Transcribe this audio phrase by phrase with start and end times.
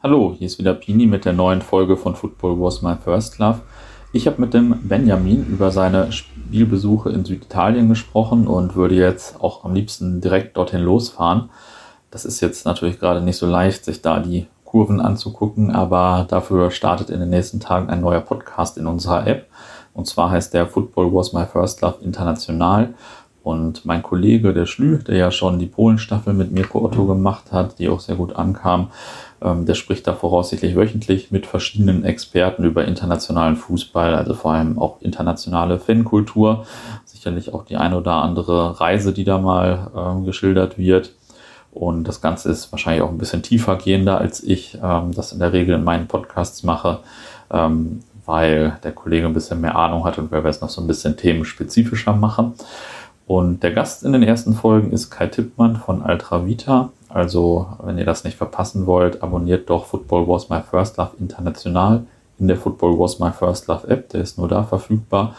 [0.00, 3.62] Hallo, hier ist wieder Pini mit der neuen Folge von Football Was My First Love.
[4.12, 9.64] Ich habe mit dem Benjamin über seine Spielbesuche in Süditalien gesprochen und würde jetzt auch
[9.64, 11.50] am liebsten direkt dorthin losfahren.
[12.12, 16.70] Das ist jetzt natürlich gerade nicht so leicht, sich da die Kurven anzugucken, aber dafür
[16.70, 19.48] startet in den nächsten Tagen ein neuer Podcast in unserer App.
[19.94, 22.94] Und zwar heißt der Football Was My First Love International.
[23.42, 27.78] Und mein Kollege, der Schlü, der ja schon die Polenstaffel mit Mirko Otto gemacht hat,
[27.78, 28.90] die auch sehr gut ankam,
[29.40, 35.00] der spricht da voraussichtlich wöchentlich mit verschiedenen Experten über internationalen Fußball, also vor allem auch
[35.00, 36.66] internationale Fankultur.
[37.04, 41.12] Sicherlich auch die eine oder andere Reise, die da mal ähm, geschildert wird.
[41.72, 45.38] Und das Ganze ist wahrscheinlich auch ein bisschen tiefer gehender, als ich ähm, das in
[45.38, 47.00] der Regel in meinen Podcasts mache,
[47.52, 50.80] ähm, weil der Kollege ein bisschen mehr Ahnung hat und weil wir es noch so
[50.80, 52.54] ein bisschen themenspezifischer machen.
[53.26, 56.90] Und der Gast in den ersten Folgen ist Kai Tippmann von Altra Vita.
[57.08, 62.04] Also, wenn ihr das nicht verpassen wollt, abonniert doch Football Was My First Love international
[62.38, 64.10] in der Football Was My First Love App.
[64.10, 65.34] Der ist nur da verfügbar.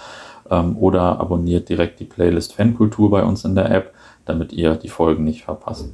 [0.49, 3.93] Ähm, oder abonniert direkt die Playlist Fankultur bei uns in der App,
[4.25, 5.89] damit ihr die Folgen nicht verpasst.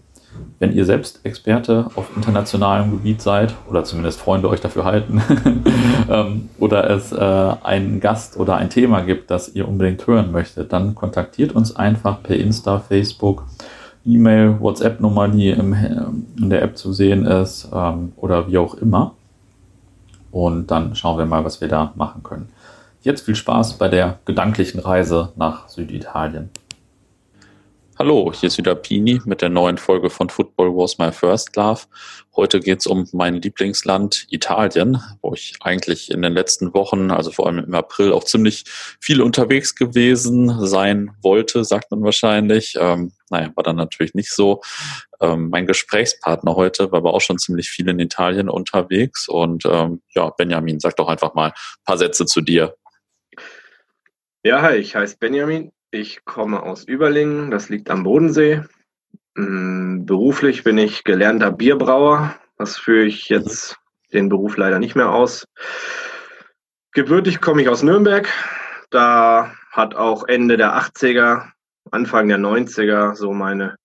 [0.60, 5.22] Wenn ihr selbst Experte auf internationalem Gebiet seid oder zumindest Freunde euch dafür halten
[6.10, 10.74] ähm, oder es äh, einen Gast oder ein Thema gibt, das ihr unbedingt hören möchtet,
[10.74, 13.46] dann kontaktiert uns einfach per Insta, Facebook,
[14.06, 15.74] E-Mail, WhatsApp-Nummer, die im,
[16.38, 19.16] in der App zu sehen ist ähm, oder wie auch immer.
[20.32, 22.50] Und dann schauen wir mal, was wir da machen können.
[23.02, 26.50] Jetzt viel Spaß bei der gedanklichen Reise nach Süditalien.
[27.98, 31.84] Hallo, hier ist wieder Pini mit der neuen Folge von Football Was My First Love.
[32.36, 37.32] Heute geht es um mein Lieblingsland Italien, wo ich eigentlich in den letzten Wochen, also
[37.32, 38.66] vor allem im April, auch ziemlich
[39.00, 42.76] viel unterwegs gewesen sein wollte, sagt man wahrscheinlich.
[42.78, 44.62] Ähm, naja, war dann natürlich nicht so.
[45.22, 49.30] Ähm, mein Gesprächspartner heute war aber auch schon ziemlich viel in Italien unterwegs.
[49.30, 52.76] Und ähm, ja, Benjamin, sag doch einfach mal ein paar Sätze zu dir.
[54.44, 58.64] Ja, hi, ich heiße Benjamin, ich komme aus Überlingen, das liegt am Bodensee.
[59.36, 62.36] Mm, beruflich bin ich gelernter Bierbrauer.
[62.58, 63.78] Das führe ich jetzt
[64.14, 65.46] den Beruf leider nicht mehr aus.
[66.92, 68.30] Gebürtig komme ich aus Nürnberg.
[68.90, 71.50] Da hat auch Ende der 80er,
[71.92, 73.76] Anfang der 90er so meine,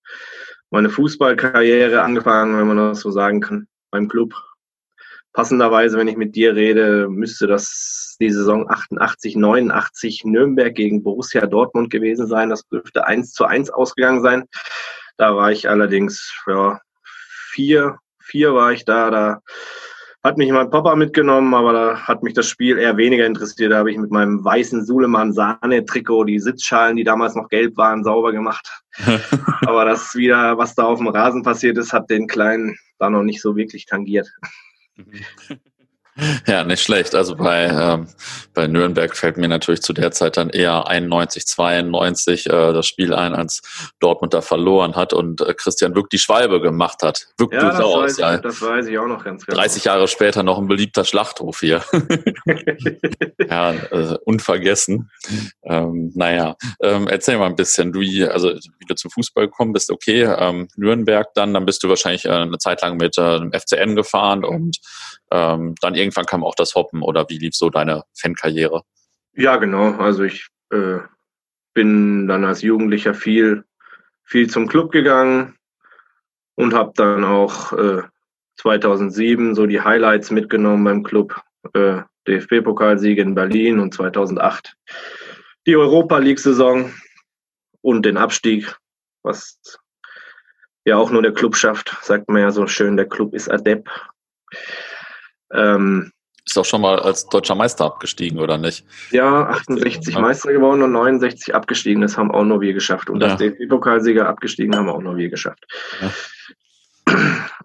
[0.70, 4.34] meine Fußballkarriere angefangen, wenn man das so sagen kann, beim Club
[5.32, 11.46] passenderweise, wenn ich mit dir rede, müsste das die Saison 88, 89 Nürnberg gegen Borussia
[11.46, 12.50] Dortmund gewesen sein.
[12.50, 14.44] Das dürfte 1 zu 1 ausgegangen sein.
[15.16, 16.80] Da war ich allerdings ja,
[17.50, 19.10] vier, vier war ich da.
[19.10, 19.40] Da
[20.22, 23.72] hat mich mein Papa mitgenommen, aber da hat mich das Spiel eher weniger interessiert.
[23.72, 28.32] Da habe ich mit meinem weißen Suleman-Sahne-Trikot die Sitzschalen, die damals noch gelb waren, sauber
[28.32, 28.82] gemacht.
[29.66, 33.22] aber das wieder, was da auf dem Rasen passiert ist, hat den Kleinen da noch
[33.22, 34.30] nicht so wirklich tangiert.
[35.06, 35.20] Mhm.
[36.46, 37.14] Ja, nicht schlecht.
[37.14, 38.08] Also bei, ähm,
[38.54, 43.14] bei Nürnberg fällt mir natürlich zu der Zeit dann eher 91, 92 äh, das Spiel
[43.14, 43.62] ein, als
[44.00, 47.26] Dortmund da verloren hat und äh, Christian Wirk die Schwalbe gemacht hat.
[47.38, 48.36] Wirkt ja, das, aus, weiß, ja.
[48.38, 49.58] das weiß ich auch noch ganz genau.
[49.58, 51.82] 30 Jahre später noch ein beliebter Schlachthof hier.
[53.48, 55.10] ja, äh, unvergessen.
[55.62, 58.00] Ähm, naja, ähm, erzähl mal ein bisschen, du,
[58.30, 62.24] also wie du zum Fußball gekommen bist, okay, ähm, Nürnberg dann, dann bist du wahrscheinlich
[62.24, 64.78] äh, eine Zeit lang mit äh, dem FCN gefahren und
[65.30, 68.82] ähm, dann irgendwann kam auch das Hoppen oder wie lief so deine Fankarriere?
[69.34, 69.92] Ja, genau.
[69.96, 70.98] Also ich äh,
[71.74, 73.64] bin dann als Jugendlicher viel,
[74.24, 75.56] viel zum Club gegangen
[76.56, 78.02] und habe dann auch äh,
[78.56, 81.40] 2007 so die Highlights mitgenommen beim Club.
[81.74, 84.76] Äh, DFB-Pokalsiege in Berlin und 2008
[85.66, 86.92] die Europa League-Saison
[87.82, 88.76] und den Abstieg,
[89.22, 89.60] was
[90.84, 93.88] ja auch nur der Club schafft, sagt man ja so schön, der Club ist adept.
[95.52, 96.12] Ähm,
[96.46, 98.84] ist auch schon mal als deutscher Meister abgestiegen, oder nicht?
[99.10, 100.20] Ja, 68 ja.
[100.20, 102.02] Meister geworden und 69 abgestiegen.
[102.02, 103.10] Das haben auch nur wir geschafft.
[103.10, 103.28] Und ja.
[103.28, 105.64] das DFB-Pokalsieger abgestiegen haben auch nur wir geschafft.
[106.00, 107.14] Ja.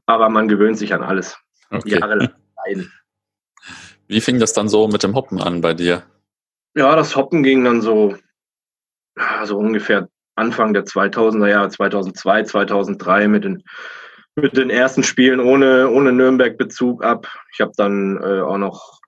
[0.06, 1.38] Aber man gewöhnt sich an alles.
[1.72, 1.98] Okay.
[2.00, 2.34] Jahrelang.
[4.08, 6.04] Wie fing das dann so mit dem Hoppen an bei dir?
[6.76, 8.16] Ja, das Hoppen ging dann so,
[9.46, 13.64] so ungefähr Anfang der 2000er Jahre, 2002, 2003 mit den
[14.36, 17.28] mit den ersten Spielen ohne, ohne Nürnberg-Bezug ab.
[17.54, 19.00] Ich habe dann äh, auch noch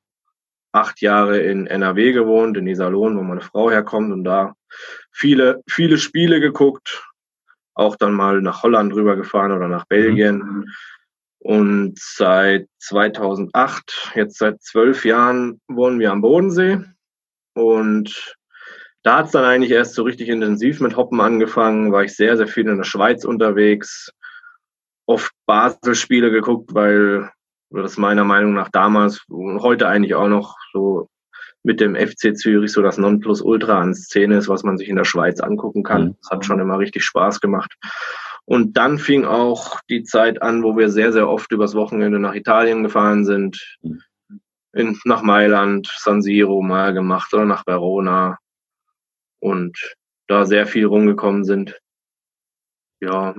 [0.72, 4.54] acht Jahre in NRW gewohnt, in Iserlohn, wo meine Frau herkommt und da
[5.12, 7.04] viele, viele Spiele geguckt.
[7.74, 10.38] Auch dann mal nach Holland rübergefahren oder nach Belgien.
[10.38, 10.66] Mhm.
[11.40, 16.80] Und seit 2008, jetzt seit zwölf Jahren, wohnen wir am Bodensee.
[17.54, 18.36] Und
[19.04, 21.92] da hat es dann eigentlich erst so richtig intensiv mit Hoppen angefangen.
[21.92, 24.12] War ich sehr, sehr viel in der Schweiz unterwegs
[25.08, 27.32] oft Basel-Spiele geguckt, weil
[27.72, 31.10] das meiner Meinung nach damals und heute eigentlich auch noch so
[31.64, 35.04] mit dem FC Zürich so das Nonplusultra an Szene ist, was man sich in der
[35.04, 36.04] Schweiz angucken kann.
[36.04, 36.16] Mhm.
[36.22, 37.76] Das hat schon immer richtig Spaß gemacht.
[38.46, 42.36] Und dann fing auch die Zeit an, wo wir sehr, sehr oft übers Wochenende nach
[42.36, 43.78] Italien gefahren sind.
[43.82, 44.02] Mhm.
[44.74, 48.38] In, nach Mailand, San Siro mal gemacht oder nach Verona.
[49.40, 49.96] Und
[50.28, 51.80] da sehr viel rumgekommen sind.
[53.02, 53.36] Ja,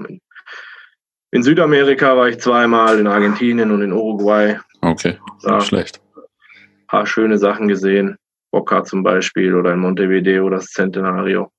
[1.30, 4.58] in Südamerika war ich zweimal, in Argentinien und in Uruguay.
[4.80, 6.00] Okay, nicht schlecht.
[6.16, 8.16] Ein paar schöne Sachen gesehen.
[8.50, 11.50] Boca zum Beispiel oder in Montevideo das Centenario.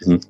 [0.00, 0.20] Mhm.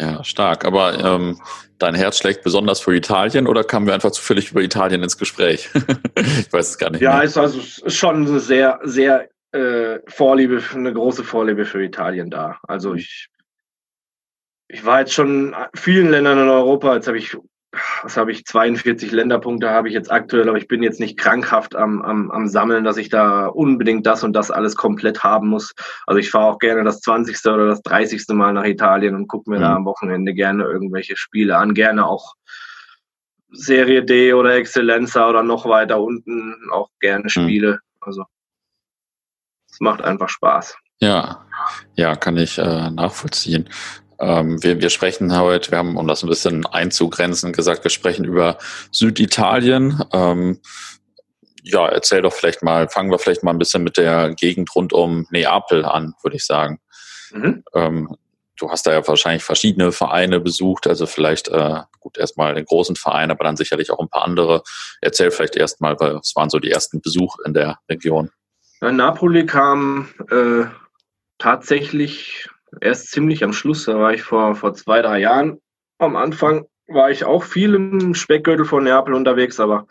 [0.00, 0.64] Ja, stark.
[0.64, 1.40] Aber ähm,
[1.78, 5.70] dein Herz schlägt besonders für Italien oder kamen wir einfach zufällig über Italien ins Gespräch?
[6.16, 7.00] ich weiß es gar nicht.
[7.00, 7.24] Ja, mehr.
[7.24, 12.58] ist also schon eine sehr, sehr äh, Vorliebe, eine große Vorliebe für Italien da.
[12.66, 13.28] Also ich,
[14.68, 16.94] ich war jetzt schon in vielen Ländern in Europa.
[16.94, 17.36] Jetzt habe ich
[18.02, 21.76] was habe ich, 42 Länderpunkte habe ich jetzt aktuell, aber ich bin jetzt nicht krankhaft
[21.76, 25.74] am, am, am Sammeln, dass ich da unbedingt das und das alles komplett haben muss.
[26.06, 27.38] Also ich fahre auch gerne das 20.
[27.46, 28.24] oder das 30.
[28.28, 29.62] Mal nach Italien und gucke mir mhm.
[29.62, 32.34] da am Wochenende gerne irgendwelche Spiele an, gerne auch
[33.50, 37.28] Serie D oder Excellenza oder noch weiter unten auch gerne mhm.
[37.28, 37.72] Spiele.
[37.72, 37.78] Mhm.
[38.00, 38.24] Also
[39.70, 40.76] es macht einfach Spaß.
[41.00, 41.44] Ja,
[41.94, 43.68] ja, kann ich äh, nachvollziehen.
[44.20, 48.24] Ähm, wir, wir sprechen heute, wir haben, um das ein bisschen einzugrenzen, gesagt, wir sprechen
[48.24, 48.58] über
[48.90, 50.02] Süditalien.
[50.12, 50.60] Ähm,
[51.62, 54.92] ja, erzähl doch vielleicht mal, fangen wir vielleicht mal ein bisschen mit der Gegend rund
[54.92, 56.80] um Neapel an, würde ich sagen.
[57.32, 57.62] Mhm.
[57.74, 58.16] Ähm,
[58.58, 62.96] du hast da ja wahrscheinlich verschiedene Vereine besucht, also vielleicht äh, gut erstmal den großen
[62.96, 64.62] Verein, aber dann sicherlich auch ein paar andere.
[65.00, 68.30] Erzähl vielleicht erstmal, was waren so die ersten Besuche in der Region?
[68.80, 70.64] Ja, Napoli kam äh,
[71.38, 72.48] tatsächlich
[72.80, 75.60] erst ziemlich am Schluss, da war ich vor, vor zwei, drei Jahren.
[75.98, 79.86] Am Anfang war ich auch viel im Speckgürtel von Neapel unterwegs, aber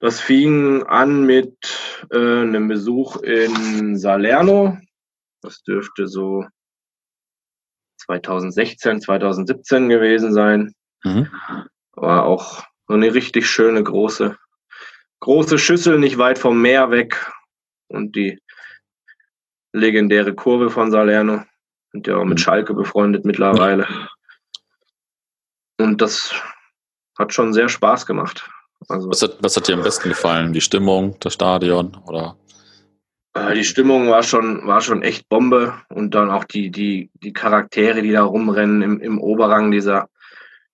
[0.00, 1.56] das fing an mit
[2.12, 4.78] äh, einem Besuch in Salerno.
[5.42, 6.44] Das dürfte so
[8.04, 10.72] 2016, 2017 gewesen sein.
[11.04, 11.28] Mhm.
[11.92, 14.36] War auch so eine richtig schöne große,
[15.20, 17.30] große Schüssel, nicht weit vom Meer weg.
[17.88, 18.38] Und die
[19.72, 21.44] legendäre Kurve von Salerno.
[21.92, 22.42] Sind ja auch mit mhm.
[22.42, 23.86] Schalke befreundet mittlerweile.
[25.78, 26.34] Und das
[27.18, 28.48] hat schon sehr Spaß gemacht.
[28.88, 30.52] Also, was, hat, was hat dir am besten gefallen?
[30.52, 32.36] Die Stimmung, das Stadion oder?
[33.34, 37.32] Äh, die Stimmung war schon, war schon echt Bombe und dann auch die, die, die
[37.32, 40.08] Charaktere, die da rumrennen im, im Oberrang, dieser,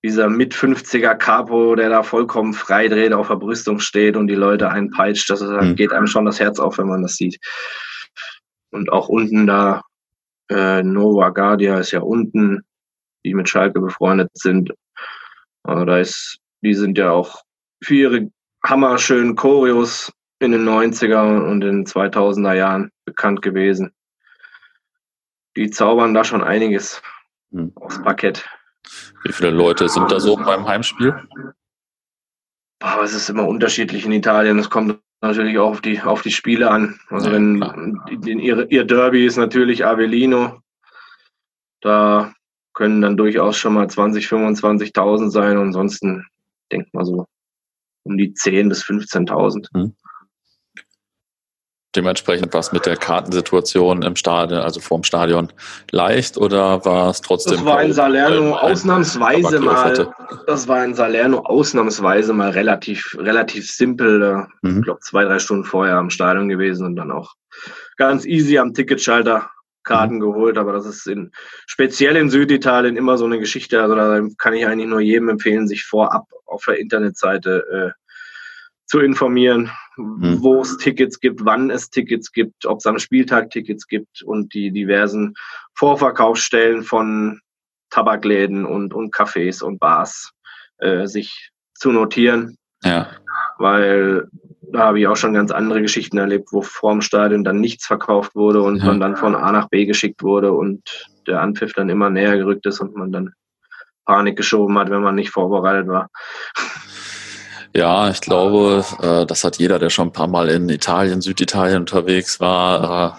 [0.03, 4.71] dieser mit 50er Capo, der da vollkommen freidreht, auf der Brüstung steht und die Leute
[4.71, 5.77] einpeitscht, das ist, mhm.
[5.77, 7.39] geht einem schon das Herz auf, wenn man das sieht.
[8.71, 9.83] Und auch unten da,
[10.51, 12.63] äh, Nova Guardia ist ja unten,
[13.25, 14.73] die mit Schalke befreundet sind.
[15.63, 17.43] Aber da ist, die sind ja auch
[17.83, 18.31] für ihre
[18.65, 23.93] hammerschönen Choreos in den 90er und in den 2000er Jahren bekannt gewesen.
[25.57, 27.01] Die zaubern da schon einiges
[27.53, 27.73] hm.
[27.77, 28.49] aufs Parkett.
[29.23, 31.15] Wie viele Leute sind da so beim Heimspiel?
[32.81, 34.59] Boah, es ist immer unterschiedlich in Italien.
[34.59, 36.99] Es kommt natürlich auch auf die, auf die Spiele an.
[37.09, 40.61] Also ja, wenn in, ihr, ihr Derby ist natürlich Avellino,
[41.81, 42.35] da
[42.75, 45.57] können dann durchaus schon mal 20, 25.000 sein.
[45.57, 46.27] Ansonsten
[46.73, 47.27] denkt man so
[48.05, 49.69] um die 10 bis 15.000.
[49.73, 49.95] Mhm
[51.97, 55.53] dementsprechend war es mit der Kartensituation im Stadion, also vorm Stadion,
[55.91, 57.57] leicht oder war es trotzdem?
[57.57, 60.15] Das war in Salerno ausnahmsweise mal.
[60.47, 64.47] Das war in Salerno ausnahmsweise mal relativ relativ simpel.
[64.63, 64.79] Mhm.
[64.79, 67.35] Ich glaube zwei drei Stunden vorher am Stadion gewesen und dann auch
[67.97, 69.51] ganz easy am Ticketschalter
[69.85, 70.21] Karten mhm.
[70.21, 71.31] geholt, aber das ist in,
[71.67, 73.81] speziell in Süditalien immer so eine Geschichte.
[73.83, 78.01] Also da kann ich eigentlich nur jedem empfehlen, sich vorab auf der Internetseite äh,
[78.87, 80.43] zu informieren, mhm.
[80.43, 84.55] wo es Tickets gibt, wann es Tickets gibt, ob es am Spieltag Tickets gibt und
[84.55, 85.35] die diversen
[85.75, 87.41] Vorverkaufsstellen von
[87.91, 90.33] Tabakläden und, und Cafés und Bars
[90.79, 92.57] äh, sich zu notieren.
[92.83, 93.09] Ja.
[93.59, 94.29] Weil
[94.73, 98.35] da habe ich auch schon ganz andere Geschichten erlebt, wo vorm Stadion dann nichts verkauft
[98.35, 98.87] wurde und ja.
[98.87, 102.67] man dann von A nach B geschickt wurde und der Anpfiff dann immer näher gerückt
[102.67, 103.33] ist und man dann
[104.05, 106.11] Panik geschoben hat, wenn man nicht vorbereitet war.
[107.77, 111.81] Ja, ich glaube, äh, das hat jeder, der schon ein paar Mal in Italien, Süditalien
[111.81, 113.19] unterwegs war,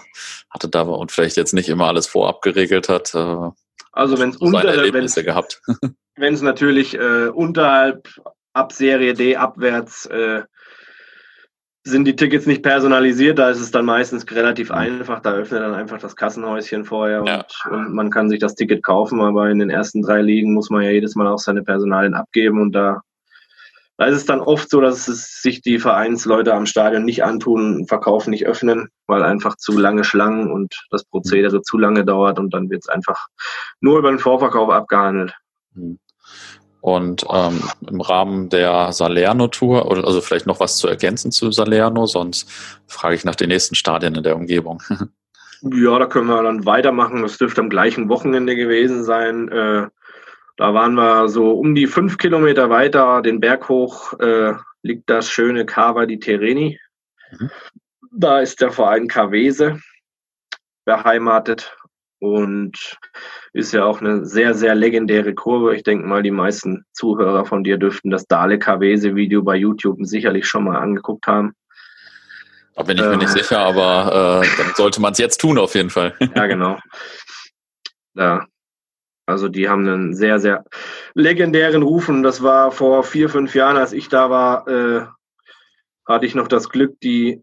[0.50, 3.14] hatte da und vielleicht jetzt nicht immer alles vorab geregelt hat.
[3.14, 3.50] Äh,
[3.92, 5.60] also wenn es Erlebnisse gehabt.
[6.18, 8.08] Wenn es natürlich äh, unterhalb
[8.54, 10.44] ab Serie D abwärts äh,
[11.84, 14.76] sind die Tickets nicht personalisiert, da ist es dann meistens relativ mhm.
[14.76, 15.20] einfach.
[15.20, 17.44] Da öffnet dann einfach das Kassenhäuschen vorher ja.
[17.66, 20.70] und, und, man kann sich das Ticket kaufen, aber in den ersten drei Ligen muss
[20.70, 23.02] man ja jedes Mal auch seine Personalien abgeben und da
[23.98, 27.86] da ist es dann oft so, dass es sich die Vereinsleute am Stadion nicht antun,
[27.86, 32.52] Verkauf nicht öffnen, weil einfach zu lange Schlangen und das Prozedere zu lange dauert und
[32.52, 33.28] dann wird es einfach
[33.80, 35.34] nur über den Vorverkauf abgehandelt.
[35.74, 35.98] Hm.
[36.86, 42.06] Und ähm, im Rahmen der Salerno-Tour, oder also vielleicht noch was zu ergänzen zu Salerno,
[42.06, 42.48] sonst
[42.86, 44.80] frage ich nach den nächsten Stadien in der Umgebung.
[45.62, 47.22] ja, da können wir dann weitermachen.
[47.22, 49.48] Das dürfte am gleichen Wochenende gewesen sein.
[49.48, 49.88] Äh,
[50.56, 55.30] da waren wir so um die fünf Kilometer weiter, den Berg hoch, äh, liegt das
[55.30, 56.78] schöne Cava di Tereni.
[57.30, 57.50] Mhm.
[58.12, 59.80] Da ist der Verein Cavese
[60.86, 61.76] beheimatet
[62.20, 62.96] und
[63.52, 65.74] ist ja auch eine sehr, sehr legendäre Kurve.
[65.74, 70.46] Ich denke mal, die meisten Zuhörer von dir dürften das Dale Cavese-Video bei YouTube sicherlich
[70.46, 71.52] schon mal angeguckt haben.
[72.74, 73.42] Da bin ich mir nicht ähm.
[73.42, 76.14] sicher, aber äh, dann sollte man es jetzt tun auf jeden Fall.
[76.34, 76.78] ja, genau.
[78.18, 78.46] Ja.
[79.26, 80.64] Also die haben einen sehr, sehr
[81.14, 85.06] legendären Ruf und das war vor vier, fünf Jahren, als ich da war, äh,
[86.06, 87.42] hatte ich noch das Glück, die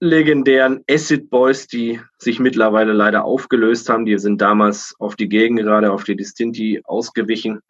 [0.00, 4.06] legendären Acid Boys, die sich mittlerweile leider aufgelöst haben.
[4.06, 7.60] Die sind damals auf die Gegend gerade, auf die Distinti ausgewichen.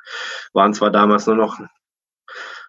[0.52, 1.58] Waren zwar damals nur noch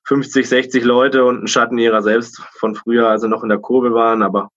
[0.05, 3.59] 50, 60 Leute und ein Schatten ihrer selbst von früher, als sie noch in der
[3.59, 4.49] Kurve waren, aber,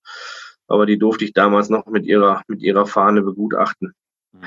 [0.69, 3.95] aber die durfte ich damals noch mit ihrer, mit ihrer Fahne begutachten.
[4.33, 4.41] Mhm.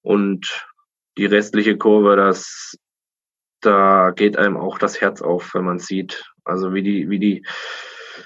[0.00, 0.71] Und
[1.18, 2.76] die restliche Kurve, das,
[3.60, 6.24] da geht einem auch das Herz auf, wenn man sieht.
[6.44, 7.46] Also wie die, wie die,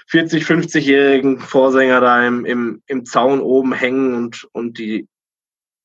[0.07, 5.07] 40, 50-jährigen Vorsänger da im, im, im Zaun oben hängen und, und die,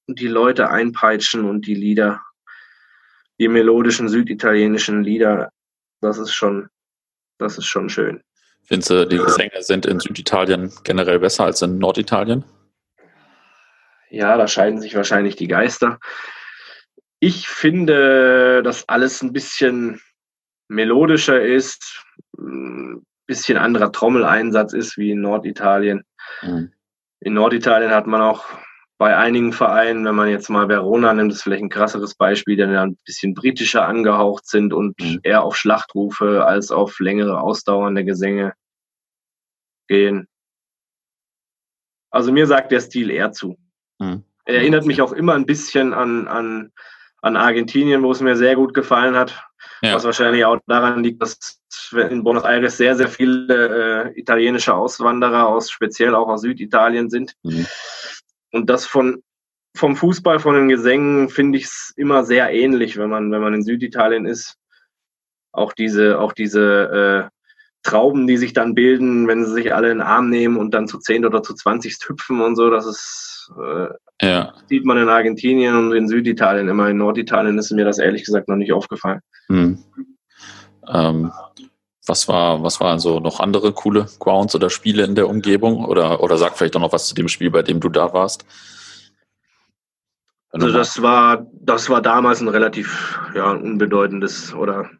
[0.06, 2.20] die Leute einpeitschen und die Lieder,
[3.38, 5.50] die melodischen süditalienischen Lieder,
[6.00, 6.68] das ist schon,
[7.38, 8.22] das ist schon schön.
[8.64, 12.44] Findest du, die Gesänge sind in Süditalien generell besser als in Norditalien?
[14.08, 15.98] Ja, da scheiden sich wahrscheinlich die Geister.
[17.24, 20.00] Ich finde, dass alles ein bisschen
[20.66, 22.04] melodischer ist,
[23.26, 26.02] bisschen anderer Trommeleinsatz ist wie in Norditalien.
[26.42, 26.72] Mhm.
[27.20, 28.44] In Norditalien hat man auch
[28.98, 32.62] bei einigen Vereinen, wenn man jetzt mal Verona nimmt, ist vielleicht ein krasseres Beispiel, die
[32.62, 35.20] dann ein bisschen britischer angehaucht sind und mhm.
[35.22, 38.52] eher auf Schlachtrufe als auf längere, ausdauernde Gesänge
[39.86, 40.26] gehen.
[42.10, 43.56] Also mir sagt der Stil eher zu.
[44.00, 44.24] Mhm.
[44.44, 46.72] Er erinnert mich auch immer ein bisschen an, an,
[47.22, 49.44] an Argentinien, wo es mir sehr gut gefallen hat.
[49.80, 49.94] Ja.
[49.94, 51.60] Was wahrscheinlich auch daran liegt, dass
[51.92, 57.34] in Buenos Aires sehr, sehr viele äh, italienische Auswanderer aus, speziell auch aus Süditalien sind.
[57.42, 57.66] Mhm.
[58.52, 59.22] Und das von,
[59.76, 63.54] vom Fußball, von den Gesängen finde ich es immer sehr ähnlich, wenn man, wenn man
[63.54, 64.56] in Süditalien ist.
[65.52, 67.41] Auch diese, auch diese äh,
[67.82, 70.86] Trauben, die sich dann bilden, wenn sie sich alle in den Arm nehmen und dann
[70.86, 74.54] zu 10 oder zu 20 hüpfen und so, das ist, äh, ja.
[74.68, 76.88] sieht man in Argentinien und in Süditalien immer.
[76.88, 79.20] In Norditalien ist mir das ehrlich gesagt noch nicht aufgefallen.
[79.48, 79.78] Hm.
[80.88, 81.32] Ähm,
[82.06, 85.84] was war, was waren so noch andere coole Grounds oder Spiele in der Umgebung?
[85.84, 88.44] Oder, oder sag vielleicht auch noch was zu dem Spiel, bei dem du da warst.
[90.50, 94.90] Also das war, das war damals ein relativ ja, unbedeutendes oder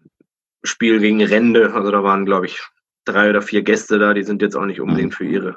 [0.63, 1.75] Spiel gegen Rende.
[1.75, 2.63] Also da waren, glaube ich,
[3.05, 4.15] drei oder vier Gäste da.
[4.15, 5.17] Die sind jetzt auch nicht unbedingt mhm.
[5.17, 5.57] für ihre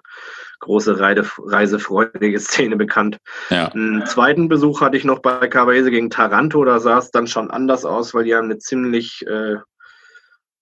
[0.59, 3.17] große Reide, reisefreudige Szene bekannt.
[3.49, 3.67] Ja.
[3.67, 6.63] Einen zweiten Besuch hatte ich noch bei Cavese gegen Taranto.
[6.65, 9.57] Da sah es dann schon anders aus, weil die haben eine ziemlich äh,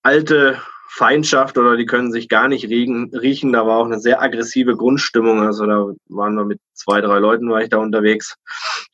[0.01, 0.59] alte
[0.89, 3.51] Feindschaft oder die können sich gar nicht riechen, riechen.
[3.51, 5.41] Da war auch eine sehr aggressive Grundstimmung.
[5.41, 8.35] Also da waren wir mit zwei, drei Leuten war ich da unterwegs.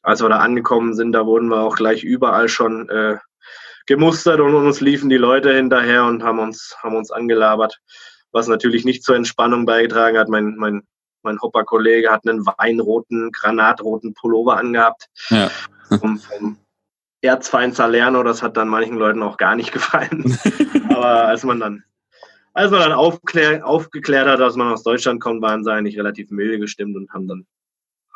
[0.02, 3.18] Als wir da angekommen sind, da wurden wir auch gleich überall schon äh,
[3.90, 7.80] gemustert und uns liefen die Leute hinterher und haben uns, haben uns angelabert.
[8.32, 10.30] Was natürlich nicht zur Entspannung beigetragen hat.
[10.30, 10.84] Mein, mein,
[11.24, 15.08] mein Hopper-Kollege hat einen weinroten, granatroten Pullover angehabt.
[15.30, 15.50] Ja.
[16.00, 16.58] Vom, vom
[17.22, 20.38] Erzfeind Salerno, das hat dann manchen Leuten auch gar nicht gefallen.
[20.90, 21.84] Aber als man dann
[22.54, 26.30] als man dann aufklär, aufgeklärt hat, dass man aus Deutschland kommt, waren sie eigentlich relativ
[26.30, 27.48] milde gestimmt und haben dann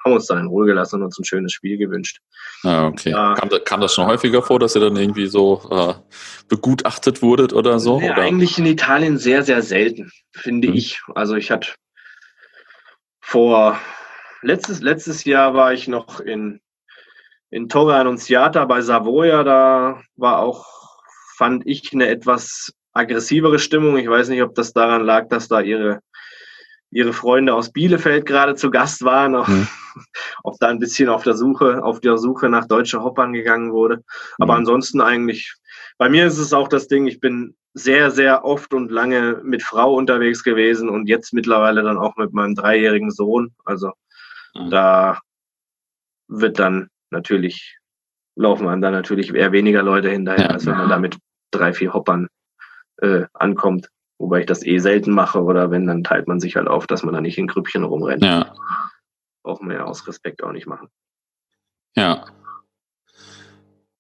[0.04, 2.20] haben uns dann in Ruhe gelassen und uns ein schönes Spiel gewünscht.
[2.64, 3.12] Ah, okay.
[3.12, 3.36] Ja.
[3.36, 5.94] Kam, kam, das schon häufiger vor, dass ihr dann irgendwie so äh,
[6.50, 8.00] begutachtet wurdet oder so?
[8.00, 8.22] Ja, oder?
[8.22, 10.76] eigentlich in Italien sehr, sehr selten, finde hm.
[10.76, 11.02] ich.
[11.16, 11.70] Also ich hatte
[13.22, 13.80] vor
[14.42, 16.60] letztes, letztes Jahr war ich noch in,
[17.50, 19.44] in Torre Annunziata bei Savoia.
[19.44, 20.66] Da war auch,
[21.38, 23.98] fand ich, eine etwas aggressivere Stimmung.
[23.98, 26.00] Ich weiß nicht, ob das daran lag, dass da ihre,
[26.92, 29.68] ihre Freunde aus Bielefeld gerade zu Gast waren, mhm.
[30.44, 34.04] ob da ein bisschen auf der Suche, auf der Suche nach deutsche Hoppern gegangen wurde.
[34.40, 34.60] Aber mhm.
[34.60, 35.54] ansonsten eigentlich,
[35.98, 39.64] bei mir ist es auch das Ding, ich bin sehr, sehr oft und lange mit
[39.64, 43.54] Frau unterwegs gewesen und jetzt mittlerweile dann auch mit meinem dreijährigen Sohn.
[43.66, 43.92] Also
[44.56, 44.70] mhm.
[44.70, 45.20] da
[46.28, 47.78] wird dann natürlich,
[48.36, 50.50] laufen einem dann natürlich eher weniger Leute hinterher, ja.
[50.52, 51.18] als wenn man da mit
[51.52, 52.28] drei, vier Hoppern
[52.98, 53.90] äh, ankommt.
[54.20, 57.04] Wobei ich das eh selten mache oder wenn, dann teilt man sich halt auf, dass
[57.04, 58.24] man da nicht in Grüppchen rumrennt.
[58.24, 58.54] Ja.
[59.44, 60.90] Braucht man ja aus Respekt auch nicht machen.
[61.96, 62.26] Ja.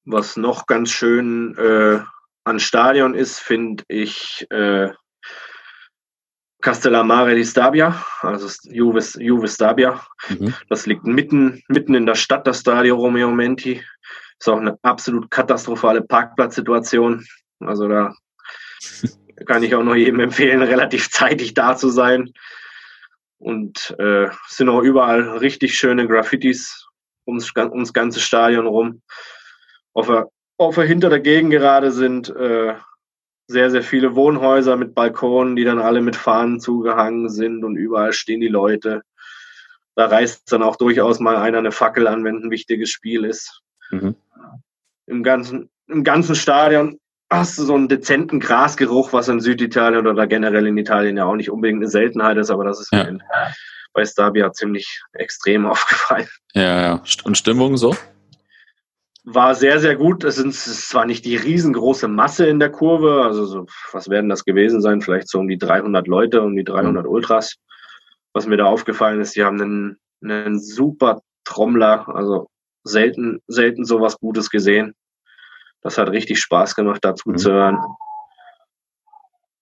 [0.05, 1.99] Was noch ganz schön äh,
[2.43, 4.91] an Stadion ist, finde ich äh,
[6.63, 10.01] Castellammare di Stabia, also Juve, Juve Stabia.
[10.29, 10.53] Mhm.
[10.69, 13.83] Das liegt mitten, mitten in der Stadt, das Stadio Romeo Menti.
[14.39, 17.25] Ist auch eine absolut katastrophale Parkplatzsituation.
[17.59, 18.15] Also da
[19.45, 22.31] kann ich auch noch jedem empfehlen, relativ zeitig da zu sein.
[23.43, 26.87] Und äh, sind auch überall richtig schöne Graffitis
[27.27, 29.01] ums, ums ganze Stadion rum.
[29.93, 32.75] Auf der, auf der hinter der Gegend gerade sind äh,
[33.47, 38.13] sehr, sehr viele Wohnhäuser mit Balkonen, die dann alle mit Fahnen zugehangen sind und überall
[38.13, 39.01] stehen die Leute.
[39.95, 43.61] Da reißt dann auch durchaus mal einer eine Fackel an, wenn ein wichtiges Spiel ist.
[43.91, 44.15] Mhm.
[45.05, 46.97] Im, ganzen, Im ganzen Stadion
[47.35, 51.35] hast du so einen dezenten Grasgeruch, was in Süditalien oder generell in Italien ja auch
[51.35, 53.07] nicht unbedingt eine Seltenheit ist, aber das ist ja.
[53.93, 56.27] bei Stabia ziemlich extrem aufgefallen.
[56.53, 57.03] Ja, ja.
[57.23, 57.95] Und Stimmung so?
[59.23, 60.23] war sehr, sehr gut.
[60.23, 63.23] Es, sind, es war nicht die riesengroße Masse in der Kurve.
[63.23, 65.01] Also, so, was werden das gewesen sein?
[65.01, 67.11] Vielleicht so um die 300 Leute, um die 300 mhm.
[67.11, 67.55] Ultras.
[68.33, 72.07] Was mir da aufgefallen ist, die haben einen, einen super Trommler.
[72.09, 72.47] Also,
[72.83, 74.93] selten, selten sowas Gutes gesehen.
[75.83, 77.37] Das hat richtig Spaß gemacht, dazu mhm.
[77.37, 77.77] zu hören.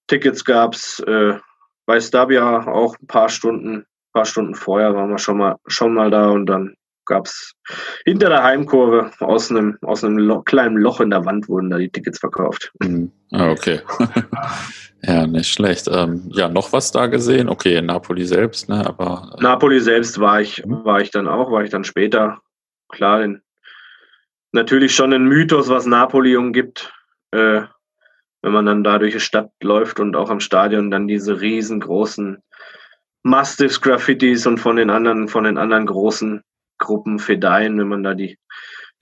[0.07, 1.37] Tickets gab's äh,
[1.85, 6.11] bei Stabia auch ein paar Stunden, paar Stunden vorher waren wir schon mal, schon mal
[6.11, 6.75] da und dann
[7.05, 7.53] gab es
[8.05, 11.77] hinter der Heimkurve aus einem, aus einem Lo kleinen Loch in der Wand wurden da
[11.77, 12.71] die Tickets verkauft.
[12.81, 13.11] Mhm.
[13.31, 13.81] Ah, okay.
[15.03, 15.89] ja, nicht schlecht.
[15.91, 17.49] Ähm, ja, noch was da gesehen?
[17.49, 18.85] Okay, Napoli selbst, ne?
[18.85, 20.85] Aber äh, Napoli selbst war ich, mhm.
[20.85, 22.39] war ich dann auch, war ich dann später.
[22.89, 23.41] Klar, den,
[24.51, 26.93] natürlich schon ein Mythos, was Napoli umgibt.
[27.31, 27.63] Äh,
[28.41, 32.41] wenn man dann da durch die Stadt läuft und auch am Stadion dann diese riesengroßen
[33.23, 36.41] Mastiffs Graffitis und von den anderen, von den anderen großen
[36.79, 38.39] Gruppen Fedeien, wenn man da die,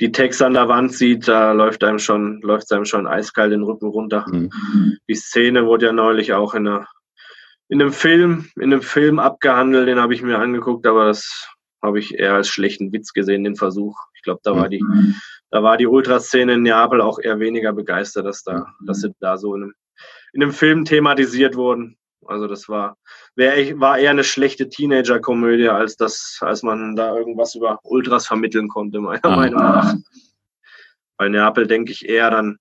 [0.02, 3.64] die Text an der Wand sieht, da läuft einem schon, läuft einem schon eiskalt den
[3.64, 4.26] Rücken runter.
[4.30, 4.98] Mhm.
[5.08, 6.88] Die Szene wurde ja neulich auch in, einer,
[7.70, 11.48] in einem Film, in einem Film abgehandelt, den habe ich mir angeguckt, aber das
[11.82, 13.98] habe ich eher als schlechten Witz gesehen, den Versuch.
[14.16, 14.84] Ich glaube, da war die,
[15.52, 19.38] da war die Ultraszene in Neapel auch eher weniger begeistert, dass da, dass sie da
[19.38, 19.74] so in einem,
[20.34, 21.98] in einem Film thematisiert wurden.
[22.26, 22.98] Also das war,
[23.36, 28.68] wär, war eher eine schlechte Teenager-Komödie, als das, als man da irgendwas über Ultras vermitteln
[28.68, 29.36] konnte, meiner ah.
[29.36, 29.96] Meinung nach.
[31.18, 32.58] Bei Neapel denke ich eher dann,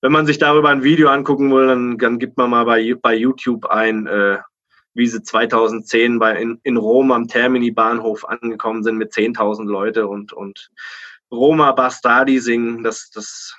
[0.00, 3.14] wenn man sich darüber ein Video angucken will, dann, dann gibt man mal bei, bei
[3.14, 4.38] YouTube ein, äh,
[4.94, 10.32] wie sie 2010 bei, in, in Rom am Termini-Bahnhof angekommen sind mit 10.000 Leute und,
[10.32, 10.70] und
[11.30, 12.82] Roma Bastardi singen.
[12.82, 13.56] Das, das,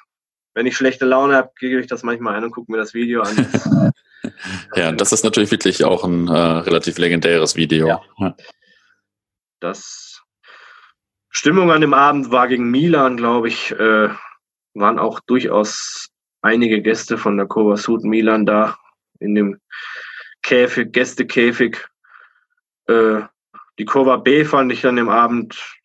[0.53, 3.21] wenn ich schlechte Laune habe, gebe ich das manchmal ein und gucke mir das Video
[3.21, 3.93] an.
[4.75, 8.01] ja, das ist natürlich wirklich auch ein äh, relativ legendäres Video.
[8.19, 8.35] Ja.
[9.59, 10.21] Das
[11.29, 14.09] Stimmung an dem Abend war gegen Milan, glaube ich, äh,
[14.73, 16.09] waren auch durchaus
[16.41, 18.77] einige Gäste von der Kurva Sud Milan da
[19.19, 19.59] in dem
[20.41, 21.87] Käfig, Gästekäfig.
[22.87, 23.21] Äh,
[23.79, 25.76] die Kurva B fand ich an dem Abend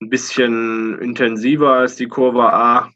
[0.00, 2.90] ein bisschen intensiver als die Kurva A.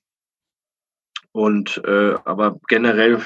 [1.33, 3.21] Und äh, aber generell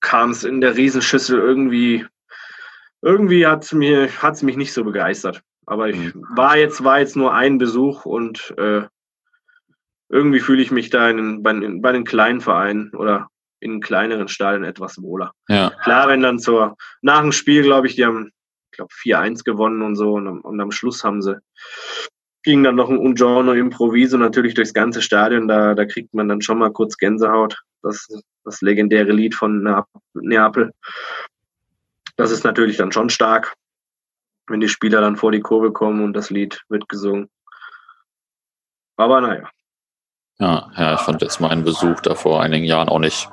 [0.00, 2.06] kam es in der Riesenschüssel irgendwie,
[3.02, 5.42] irgendwie hat es mir, hat's mich nicht so begeistert.
[5.66, 6.24] Aber ich mhm.
[6.34, 8.82] war jetzt, war jetzt nur ein Besuch und äh,
[10.08, 13.28] irgendwie fühle ich mich da in, bei, in, bei den kleinen Vereinen oder
[13.60, 15.32] in kleineren Stadien etwas wohler.
[15.48, 15.70] Ja.
[15.82, 18.32] Klar, wenn dann zur, nach dem Spiel, glaube ich, die haben,
[18.72, 21.38] ich glaube, 4-1 gewonnen und so und, und, am Schluss haben sie,
[22.42, 26.42] ging dann noch ein Ungiorno Improviso natürlich durchs ganze Stadion, da, da kriegt man dann
[26.42, 27.62] schon mal kurz Gänsehaut.
[27.82, 28.06] Das,
[28.44, 30.72] das legendäre Lied von Neapel.
[32.16, 33.54] Das ist natürlich dann schon stark,
[34.48, 37.28] wenn die Spieler dann vor die Kurve kommen und das Lied wird gesungen.
[38.96, 39.48] Aber naja.
[40.38, 43.28] Ja, ja, ich fand jetzt meinen Besuch da vor einigen Jahren auch nicht.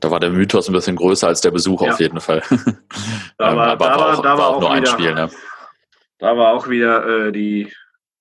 [0.00, 1.92] Da war der Mythos ein bisschen größer als der Besuch ja.
[1.92, 2.42] auf jeden Fall.
[3.38, 5.30] Da war, Aber da war, auch, da war, war auch, nur wieder, ein Spiel, ne?
[6.18, 7.72] Da war auch wieder äh, die,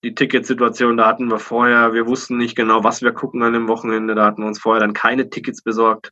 [0.03, 3.67] die Ticketsituation, da hatten wir vorher, wir wussten nicht genau, was wir gucken an dem
[3.67, 6.11] Wochenende, da hatten wir uns vorher dann keine Tickets besorgt.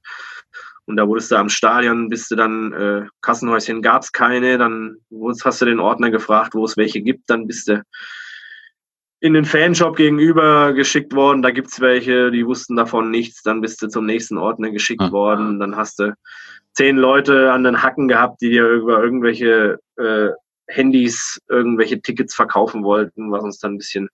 [0.86, 4.97] Und da wurdest du am Stadion, bist du dann, äh, Kassenhäuschen gab es keine, dann
[5.43, 7.84] hast du den Ordner gefragt, wo es welche gibt, dann bist du
[9.21, 13.82] in den Fanshop gegenüber geschickt worden, da gibt's welche, die wussten davon nichts, dann bist
[13.82, 15.12] du zum nächsten Ordner geschickt mhm.
[15.12, 16.15] worden, dann hast du
[16.73, 20.30] zehn Leute an den Hacken gehabt, die dir über irgendwelche äh,
[20.70, 24.10] Handys irgendwelche Tickets verkaufen wollten, was uns dann ein bisschen,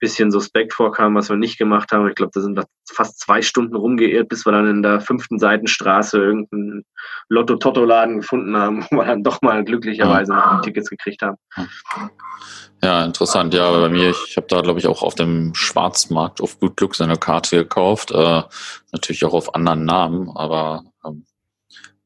[0.00, 2.08] bisschen suspekt vorkam, was wir nicht gemacht haben.
[2.08, 5.38] Ich glaube, da sind wir fast zwei Stunden rumgeirrt, bis wir dann in der fünften
[5.38, 6.84] Seitenstraße irgendeinen
[7.28, 11.36] Lotto-Totto-Laden gefunden haben, wo wir dann doch mal glücklicherweise noch Tickets gekriegt haben.
[12.82, 13.54] Ja, interessant.
[13.54, 16.96] Ja, bei mir, ich, habe da, glaube ich, auch auf dem Schwarzmarkt auf gut Glück
[16.96, 18.10] seine Karte gekauft.
[18.10, 18.42] Äh,
[18.90, 20.82] natürlich auch auf anderen Namen, aber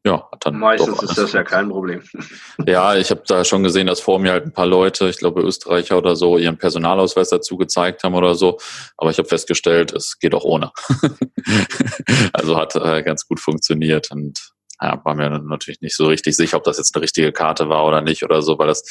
[0.06, 2.02] ja, hat dann Meistens ist das ja kein Problem.
[2.66, 5.42] Ja, ich habe da schon gesehen, dass vor mir halt ein paar Leute, ich glaube
[5.42, 8.58] Österreicher oder so, ihren Personalausweis dazu gezeigt haben oder so.
[8.96, 10.70] Aber ich habe festgestellt, es geht auch ohne.
[12.32, 16.56] also hat äh, ganz gut funktioniert und ja, war mir natürlich nicht so richtig sicher,
[16.56, 18.84] ob das jetzt eine richtige Karte war oder nicht oder so, weil das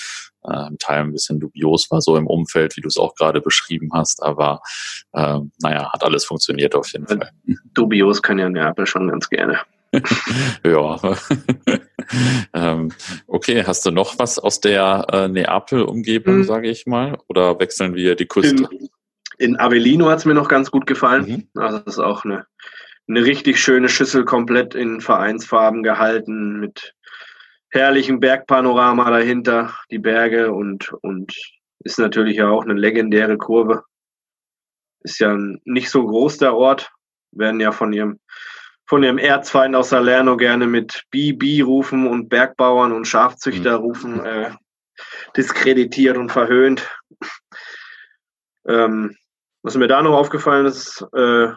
[0.44, 3.42] äh, im Teil ein bisschen dubios war, so im Umfeld, wie du es auch gerade
[3.42, 4.24] beschrieben hast.
[4.24, 4.62] Aber
[5.14, 7.32] äh, naja, hat alles funktioniert auf jeden Fall.
[7.74, 9.60] Dubios kann ja Neapel schon ganz gerne.
[10.66, 11.00] ja.
[12.54, 12.92] ähm,
[13.28, 16.44] okay, hast du noch was aus der äh, Neapel-Umgebung, mhm.
[16.44, 17.18] sage ich mal?
[17.28, 18.68] Oder wechseln wir die Küste?
[18.72, 18.90] In,
[19.38, 21.26] in Avellino hat es mir noch ganz gut gefallen.
[21.54, 21.62] Mhm.
[21.62, 22.46] Also das ist auch eine,
[23.08, 26.94] eine richtig schöne Schüssel, komplett in Vereinsfarben gehalten, mit
[27.70, 31.36] herrlichem Bergpanorama dahinter, die Berge und, und
[31.80, 33.84] ist natürlich ja auch eine legendäre Kurve.
[35.02, 36.92] Ist ja nicht so groß der Ort,
[37.32, 38.20] werden ja von ihrem
[38.88, 43.86] von dem Erzfeind aus Salerno gerne mit BB rufen und Bergbauern und Schafzüchter mhm.
[43.86, 44.52] rufen, äh,
[45.36, 46.88] diskreditiert und verhöhnt.
[48.68, 49.16] Ähm,
[49.64, 51.48] was mir da noch aufgefallen ist, äh,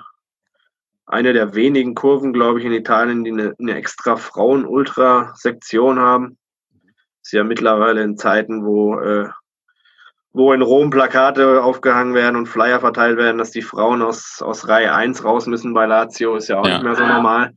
[1.06, 6.38] eine der wenigen Kurven, glaube ich, in Italien, die eine, eine extra Frauen-Ultra-Sektion haben.
[7.22, 9.28] Ist ja mittlerweile in Zeiten, wo äh,
[10.32, 14.68] wo in Rom Plakate aufgehangen werden und Flyer verteilt werden, dass die Frauen aus, aus
[14.68, 16.74] Reihe 1 raus müssen bei Lazio, ist ja auch ja.
[16.74, 17.54] nicht mehr so normal.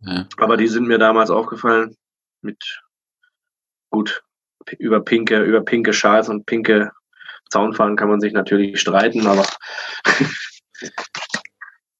[0.00, 0.26] Ja.
[0.38, 1.96] Aber die sind mir damals aufgefallen
[2.42, 2.80] mit
[3.90, 4.22] gut
[4.78, 6.92] über pinke, über pinke Schals und pinke
[7.50, 9.44] Zaunfahnen kann man sich natürlich streiten, aber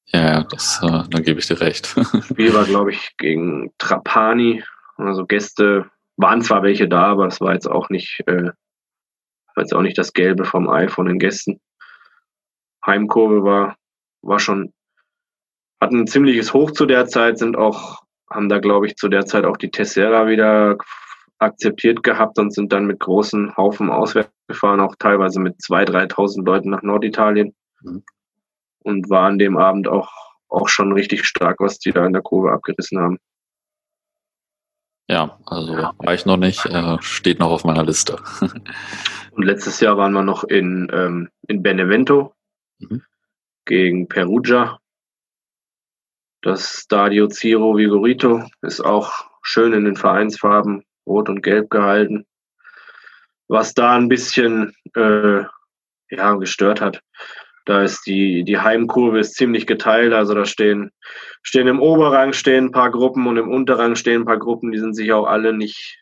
[0.07, 1.95] ja, das, äh, da gebe ich dir recht.
[1.95, 4.63] Das Spiel war, glaube ich, gegen Trapani.
[4.95, 8.51] Also Gäste waren zwar welche da, aber es war jetzt auch nicht äh,
[9.57, 11.59] jetzt auch nicht das Gelbe vom Ei von den Gästen.
[12.85, 13.75] Heimkurve war,
[14.21, 14.73] war schon,
[15.79, 19.25] hatten ein ziemliches Hoch zu der Zeit, sind auch, haben da glaube ich zu der
[19.25, 20.77] Zeit auch die Tessera wieder
[21.39, 26.45] akzeptiert gehabt und sind dann mit großen Haufen auswärts gefahren, auch teilweise mit 2.000, 3.000
[26.45, 27.55] Leuten nach Norditalien.
[27.81, 28.03] Mhm.
[28.83, 30.11] Und war an dem Abend auch,
[30.49, 33.17] auch schon richtig stark, was die da in der Kurve abgerissen haben.
[35.07, 38.17] Ja, also war ich noch nicht, äh, steht noch auf meiner Liste.
[39.31, 42.33] Und letztes Jahr waren wir noch in, ähm, in Benevento
[42.79, 43.03] mhm.
[43.65, 44.79] gegen Perugia.
[46.41, 49.11] Das Stadio Ciro Vigorito ist auch
[49.41, 52.25] schön in den Vereinsfarben, rot und gelb gehalten.
[53.47, 55.43] Was da ein bisschen äh,
[56.09, 57.01] ja, gestört hat,
[57.65, 60.13] da ist die, die Heimkurve ist ziemlich geteilt.
[60.13, 60.91] Also da stehen,
[61.43, 64.79] stehen im Oberrang stehen ein paar Gruppen und im Unterrang stehen ein paar Gruppen, die
[64.79, 65.99] sind sich auch alle nicht,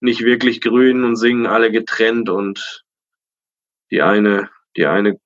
[0.00, 2.84] nicht wirklich grün und singen alle getrennt und
[3.90, 5.18] die eine, die eine,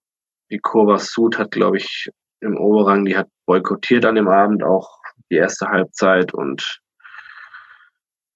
[0.50, 4.98] die Kurva Sud hat, glaube ich, im Oberrang, die hat boykottiert an dem Abend auch
[5.30, 6.80] die erste Halbzeit und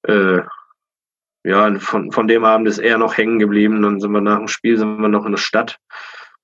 [0.02, 0.40] äh,
[1.44, 3.82] ja, von, von dem Abend ist er noch hängen geblieben.
[3.82, 5.78] Dann sind wir nach dem Spiel sind wir noch in der Stadt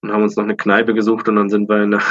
[0.03, 2.03] und haben uns noch eine Kneipe gesucht und dann sind wir in der,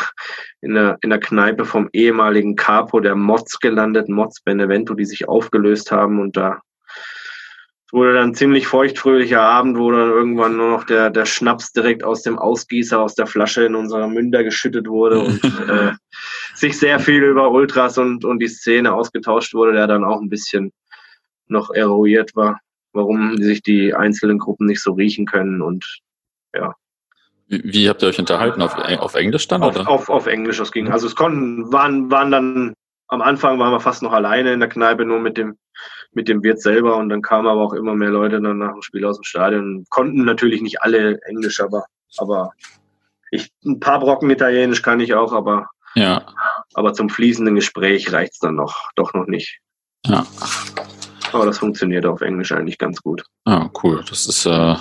[0.61, 5.27] in der, in der Kneipe vom ehemaligen Capo der Mods gelandet, Mods Benevento, die sich
[5.27, 6.61] aufgelöst haben und da
[7.91, 12.03] wurde dann ein ziemlich feuchtfröhlicher Abend, wo dann irgendwann nur noch der, der Schnaps direkt
[12.03, 15.91] aus dem Ausgießer, aus der Flasche in unserer Münder geschüttet wurde und äh,
[16.55, 20.29] sich sehr viel über Ultras und, und die Szene ausgetauscht wurde, der dann auch ein
[20.29, 20.71] bisschen
[21.47, 22.61] noch eruiert war,
[22.93, 25.99] warum sich die einzelnen Gruppen nicht so riechen können und
[26.55, 26.75] ja.
[27.51, 28.61] Wie, habt ihr euch unterhalten?
[28.61, 29.61] Auf, auf Englisch dann?
[29.61, 29.89] Auf, oder?
[29.89, 30.89] Auf, auf Englisch, das ging.
[30.89, 32.73] Also es konnten, waren, waren dann,
[33.09, 35.57] am Anfang waren wir fast noch alleine in der Kneipe, nur mit dem,
[36.13, 38.81] mit dem Wirt selber und dann kamen aber auch immer mehr Leute dann nach dem
[38.81, 39.85] Spiel aus dem Stadion.
[39.89, 41.83] Konnten natürlich nicht alle Englisch, aber,
[42.17, 42.51] aber
[43.31, 46.25] ich, ein paar Brocken Italienisch kann ich auch, aber, ja.
[46.73, 49.59] aber zum fließenden Gespräch reicht's dann noch, doch noch nicht.
[50.05, 50.25] Ja.
[51.31, 53.23] Aber das funktioniert auf Englisch eigentlich ganz gut.
[53.45, 54.03] Ah, cool.
[54.09, 54.75] Das ist äh,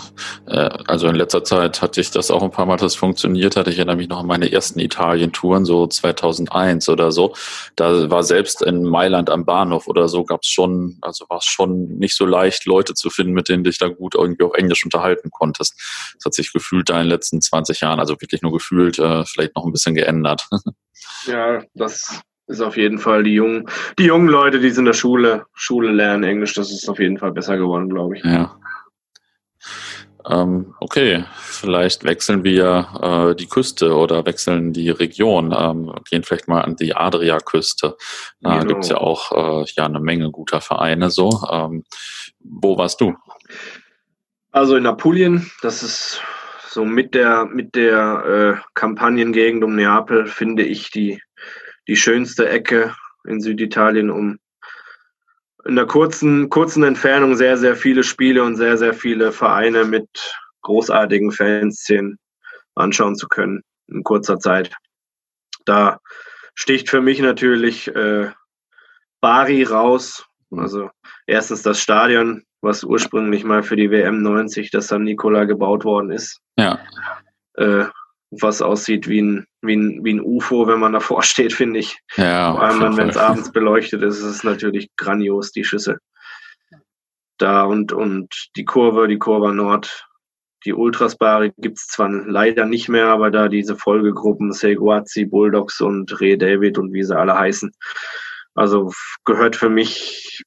[0.46, 3.68] äh, also in letzter Zeit hatte ich das auch ein paar Mal, das funktioniert hat.
[3.68, 7.34] Ich erinnere mich noch an meine ersten Italien-Touren, so 2001 oder so.
[7.76, 11.44] Da war selbst in Mailand am Bahnhof oder so gab es schon, also war es
[11.44, 14.84] schon nicht so leicht, Leute zu finden, mit denen dich da gut irgendwie auf Englisch
[14.84, 15.74] unterhalten konntest.
[16.16, 19.24] Das hat sich gefühlt da in den letzten 20 Jahren, also wirklich nur gefühlt, äh,
[19.24, 20.48] vielleicht noch ein bisschen geändert.
[21.26, 23.66] Ja, das ist auf jeden Fall die jungen,
[23.98, 27.32] die jungen Leute, die in der Schule, Schule lernen Englisch, das ist auf jeden Fall
[27.32, 28.24] besser geworden, glaube ich.
[28.24, 28.56] Ja.
[30.28, 36.48] Ähm, okay, vielleicht wechseln wir äh, die Küste oder wechseln die Region, ähm, gehen vielleicht
[36.48, 37.96] mal an die Adria-Küste.
[38.40, 38.66] Da genau.
[38.66, 41.30] gibt's ja auch äh, ja eine Menge guter Vereine so.
[41.50, 41.84] Ähm,
[42.40, 43.14] wo warst du?
[44.52, 46.20] Also in Apulien, das ist
[46.68, 51.20] so mit der mit der äh, Kampagnengegend um Neapel finde ich die
[51.90, 54.38] die schönste Ecke in Süditalien, um
[55.66, 60.08] in der kurzen, kurzen Entfernung sehr, sehr viele Spiele und sehr, sehr viele Vereine mit
[60.62, 62.16] großartigen Fanszenen
[62.76, 64.72] anschauen zu können in kurzer Zeit.
[65.64, 65.98] Da
[66.54, 68.30] sticht für mich natürlich äh,
[69.20, 70.24] Bari raus.
[70.56, 70.90] Also
[71.26, 76.12] erstens das Stadion, was ursprünglich mal für die WM 90, das San Nicola gebaut worden
[76.12, 76.40] ist.
[76.56, 76.78] Ja.
[77.54, 77.86] Äh,
[78.30, 81.98] was aussieht wie ein, wie ein, wie ein UFO, wenn man davor steht, finde ich.
[82.16, 85.98] Ja, Vor allem, wenn es abends beleuchtet ist, ist es natürlich grandios, die Schüsse.
[87.38, 90.06] Da und, und die Kurve, die Kurve Nord,
[90.66, 96.20] die Ultrasbare gibt es zwar leider nicht mehr, aber da diese Folgegruppen, Seguazzi, Bulldogs und
[96.20, 97.72] Re David und wie sie alle heißen,
[98.54, 98.92] also
[99.24, 100.42] gehört für mich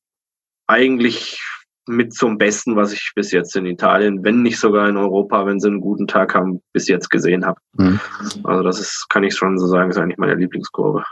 [0.67, 1.39] eigentlich
[1.85, 5.59] mit zum Besten, was ich bis jetzt in Italien, wenn nicht sogar in Europa, wenn
[5.59, 7.59] sie einen guten Tag haben, bis jetzt gesehen habe.
[7.73, 7.99] Mhm.
[8.43, 11.03] Also das ist, kann ich schon so sagen, ist eigentlich meine Lieblingskurve.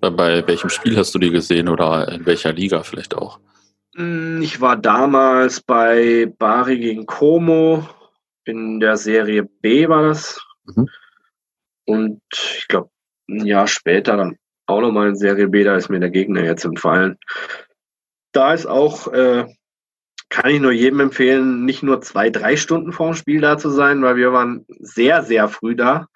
[0.00, 3.40] Bei welchem Spiel hast du die gesehen oder in welcher Liga vielleicht auch?
[3.96, 7.88] Hm, ich war damals bei Bari gegen Como
[8.44, 10.40] in der Serie B war das.
[10.64, 10.88] Mhm.
[11.86, 12.90] Und ich glaube,
[13.28, 16.64] ein Jahr später dann auch nochmal in Serie B, da ist mir der Gegner jetzt
[16.64, 17.18] entfallen.
[18.32, 19.46] Da ist auch äh,
[20.30, 23.68] kann ich nur jedem empfehlen, nicht nur zwei, drei Stunden vor dem Spiel da zu
[23.68, 26.06] sein, weil wir waren sehr, sehr früh da.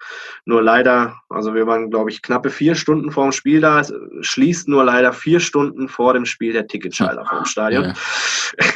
[0.45, 3.81] Nur leider, also wir waren, glaube ich, knappe vier Stunden vor dem Spiel da.
[3.81, 7.83] Es schließt nur leider vier Stunden vor dem Spiel der Ticketschalter vom Stadion.
[7.83, 7.93] Ja.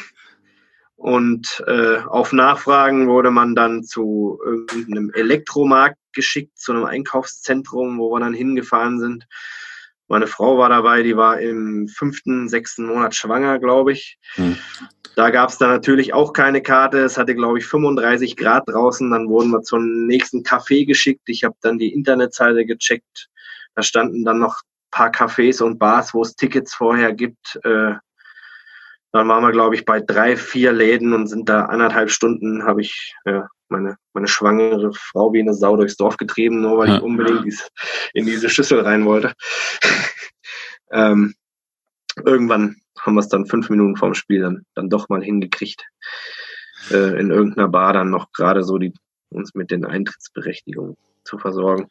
[0.98, 8.12] Und äh, auf Nachfragen wurde man dann zu irgendeinem Elektromarkt geschickt, zu einem Einkaufszentrum, wo
[8.12, 9.26] wir dann hingefahren sind.
[10.10, 14.18] Meine Frau war dabei, die war im fünften, sechsten Monat schwanger, glaube ich.
[14.34, 14.58] Hm.
[15.20, 17.00] Da gab es dann natürlich auch keine Karte.
[17.00, 19.12] Es hatte, glaube ich, 35 Grad draußen.
[19.12, 21.24] Dann wurden wir zum nächsten Café geschickt.
[21.28, 23.28] Ich habe dann die Internetseite gecheckt.
[23.76, 27.60] Da standen dann noch ein paar Cafés und Bars, wo es Tickets vorher gibt.
[27.66, 27.96] Äh,
[29.12, 32.80] dann waren wir, glaube ich, bei drei, vier Läden und sind da anderthalb Stunden, habe
[32.80, 36.96] ich äh, meine, meine schwangere Frau wie eine Sau durchs Dorf getrieben, nur weil ja.
[36.96, 37.70] ich unbedingt dies,
[38.14, 39.34] in diese Schüssel rein wollte.
[40.94, 41.34] ähm,
[42.26, 45.86] irgendwann haben wir es dann fünf Minuten vorm Spiel dann, dann doch mal hingekriegt,
[46.92, 48.94] äh, in irgendeiner Bar dann noch gerade so die
[49.30, 51.88] uns mit den Eintrittsberechtigungen zu versorgen.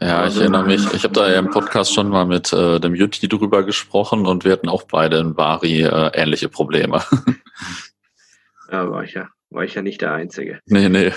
[0.00, 2.80] Ja, also, ich erinnere mich, ich habe da ja im Podcast schon mal mit äh,
[2.80, 7.02] dem Jutti drüber gesprochen und wir hatten auch beide in Bari äh, ähnliche Probleme.
[8.70, 10.60] ja, war ich ja, war ich ja nicht der Einzige.
[10.66, 11.12] Nee, nee.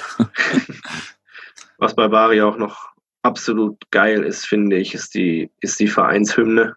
[1.77, 2.89] Was bei Bari auch noch
[3.21, 6.75] absolut geil ist, finde ich, ist die, ist die Vereinshymne.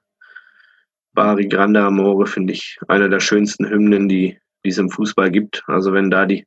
[1.21, 5.63] Bari Grande Amore finde ich eine der schönsten Hymnen, die, die es im Fußball gibt.
[5.67, 6.47] Also wenn da die,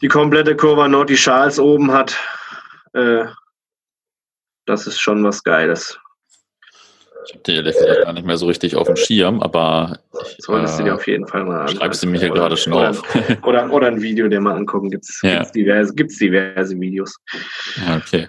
[0.00, 2.18] die komplette Kurva Nord die Schals oben hat,
[2.94, 3.26] äh,
[4.64, 5.98] das ist schon was Geiles.
[7.26, 9.98] Ich habe die ehrlich gesagt gar nicht mehr so richtig auf dem Schirm, aber.
[10.14, 11.76] Ich, Solltest äh, du dir auf jeden Fall mal anschauen.
[11.76, 13.02] Schreibst du mir hier gerade schon oder, auf.
[13.42, 14.90] oder, oder ein Video dir mal angucken.
[14.90, 15.44] Gibt es ja.
[15.44, 17.14] diverse, gibt's diverse Videos.
[17.86, 18.28] Ja, okay.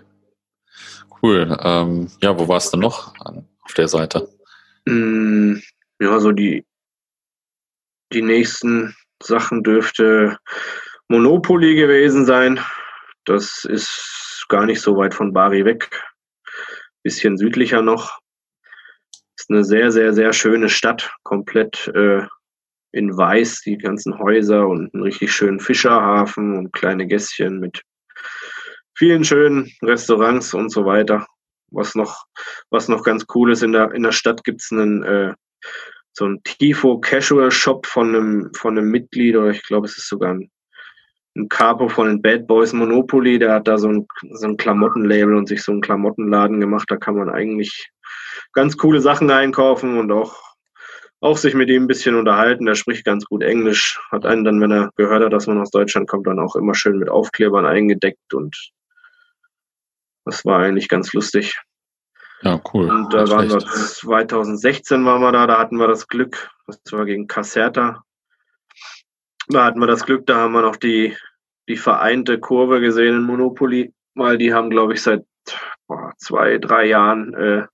[1.22, 1.58] Cool.
[1.64, 3.14] Ähm, ja, wo warst du noch
[3.64, 4.28] auf der Seite?
[4.86, 5.56] Mm,
[6.00, 6.66] ja, so die,
[8.12, 10.38] die nächsten Sachen dürfte
[11.08, 12.60] Monopoly gewesen sein.
[13.26, 15.90] Das ist gar nicht so weit von Bari weg.
[17.04, 18.20] Bisschen südlicher noch.
[19.38, 21.14] Ist eine sehr, sehr, sehr schöne Stadt.
[21.24, 22.26] Komplett äh,
[22.92, 27.82] in weiß, die ganzen Häuser und einen richtig schönen Fischerhafen und kleine Gässchen mit
[28.96, 31.26] vielen schönen Restaurants und so weiter.
[31.74, 32.26] Was noch,
[32.70, 35.34] was noch ganz cool ist, in der, in der Stadt gibt es einen, äh,
[36.14, 40.08] so einen Tifo Casual Shop von einem, von einem Mitglied, oder ich glaube, es ist
[40.08, 40.52] sogar ein,
[41.36, 45.36] ein Capo von den Bad Boys Monopoly, der hat da so ein, so ein Klamottenlabel
[45.36, 46.86] und sich so einen Klamottenladen gemacht.
[46.90, 47.90] Da kann man eigentlich
[48.54, 50.40] ganz coole Sachen einkaufen und auch,
[51.22, 52.66] auch sich mit ihm ein bisschen unterhalten.
[52.66, 55.72] Der spricht ganz gut Englisch, hat einen dann, wenn er gehört hat, dass man aus
[55.72, 58.56] Deutschland kommt, dann auch immer schön mit Aufklebern eingedeckt und
[60.26, 61.60] das war eigentlich ganz lustig.
[62.42, 62.90] Ja, cool.
[62.90, 67.06] Und da waren wir 2016 waren wir da, da hatten wir das Glück, das war
[67.06, 68.04] gegen Caserta.
[69.48, 71.16] Da hatten wir das Glück, da haben wir noch die,
[71.70, 75.26] die vereinte Kurve gesehen in Monopoly, weil die haben, glaube ich, seit
[75.88, 77.66] boah, zwei, drei Jahren äh,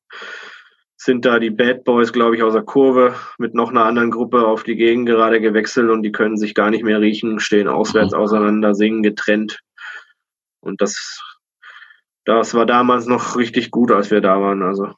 [1.02, 4.46] sind da die Bad Boys, glaube ich, aus der Kurve mit noch einer anderen Gruppe
[4.46, 8.14] auf die Gegend gerade gewechselt und die können sich gar nicht mehr riechen, stehen auswärts
[8.14, 8.20] mhm.
[8.20, 9.60] auseinander, singen getrennt.
[10.60, 11.24] Und das,
[12.30, 14.62] das war damals noch richtig gut, als wir da waren.
[14.62, 14.94] Also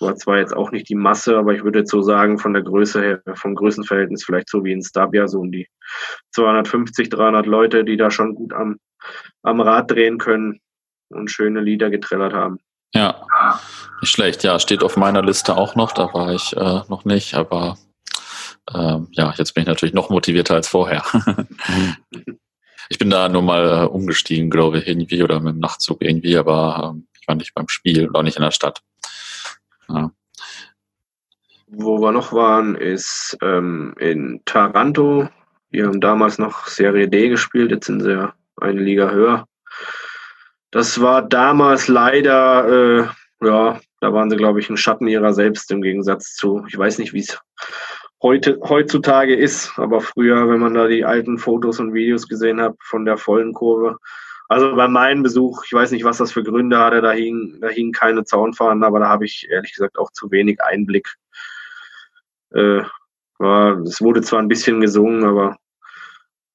[0.00, 2.62] war zwar jetzt auch nicht die Masse, aber ich würde jetzt so sagen, von der
[2.62, 5.68] Größe her, vom Größenverhältnis vielleicht so wie in Stabia, so um die
[6.32, 8.78] 250, 300 Leute, die da schon gut am,
[9.42, 10.60] am Rad drehen können
[11.10, 12.58] und schöne Lieder getrellert haben.
[12.94, 13.22] Ja,
[14.00, 14.42] nicht schlecht.
[14.44, 15.92] Ja, steht auf meiner Liste auch noch.
[15.92, 17.76] Da war ich äh, noch nicht, aber
[18.74, 21.04] ähm, ja, jetzt bin ich natürlich noch motivierter als vorher.
[22.88, 26.36] ich bin da nur mal äh, umgestiegen, glaube ich, irgendwie oder mit dem Nachtzug irgendwie,
[26.36, 28.80] aber ähm, ich war nicht beim Spiel und auch nicht in der Stadt.
[29.88, 30.10] Ja.
[31.66, 35.28] Wo wir noch waren, ist ähm, in Taranto.
[35.70, 39.46] Wir haben damals noch Serie D gespielt, jetzt sind sie eine Liga höher.
[40.70, 45.70] Das war damals leider, äh, ja, da waren sie, glaube ich, ein Schatten ihrer selbst
[45.70, 47.38] im Gegensatz zu, ich weiß nicht, wie es
[48.22, 52.76] heute, heutzutage ist, aber früher, wenn man da die alten Fotos und Videos gesehen hat
[52.80, 53.98] von der vollen Kurve.
[54.48, 57.68] Also bei meinem Besuch, ich weiß nicht, was das für Gründe hatte, da hingen, da
[57.68, 61.14] hingen keine Zaunfahnen, aber da habe ich ehrlich gesagt auch zu wenig Einblick.
[62.52, 62.82] Äh,
[63.38, 65.58] war, es wurde zwar ein bisschen gesungen, aber,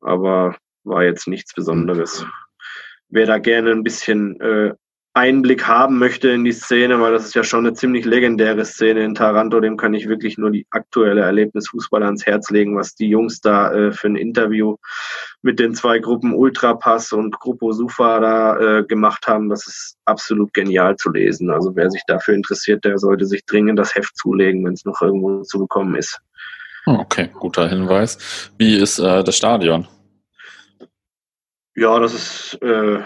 [0.02, 2.26] aber war jetzt nichts Besonderes
[3.13, 4.73] wer da gerne ein bisschen äh,
[5.15, 9.04] Einblick haben möchte in die Szene, weil das ist ja schon eine ziemlich legendäre Szene
[9.04, 12.95] in Taranto, dem kann ich wirklich nur die aktuelle Erlebnis Fußball ans Herz legen, was
[12.95, 14.78] die Jungs da äh, für ein Interview
[15.43, 19.49] mit den zwei Gruppen Ultrapass und Gruppo Sufa da äh, gemacht haben.
[19.49, 21.52] Das ist absolut genial zu lesen.
[21.52, 24.99] Also wer sich dafür interessiert, der sollte sich dringend das Heft zulegen, wenn es noch
[25.02, 26.19] irgendwo zu bekommen ist.
[26.88, 28.52] Okay, guter Hinweis.
[28.58, 29.88] Wie ist äh, das Stadion?
[31.76, 32.99] Ja, das ist äh,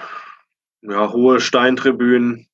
[0.82, 2.48] ja, hohe Steintribünen,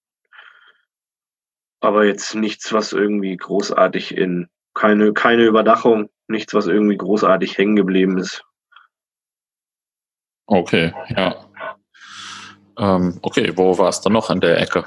[1.80, 7.76] aber jetzt nichts, was irgendwie großartig in keine, keine Überdachung, nichts, was irgendwie großartig hängen
[7.76, 8.44] geblieben ist.
[10.46, 11.46] Okay, ja.
[12.78, 14.86] Ähm, okay, wo war es dann noch an der Ecke?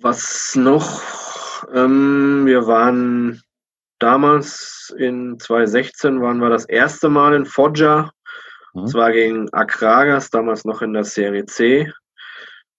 [0.00, 1.02] Was noch?
[1.74, 3.42] Ähm, wir waren
[3.98, 8.12] damals in 2016 waren wir das erste Mal in Foggia
[8.74, 8.86] Mhm.
[8.86, 11.92] Zwar gegen Akragas, damals noch in der Serie C.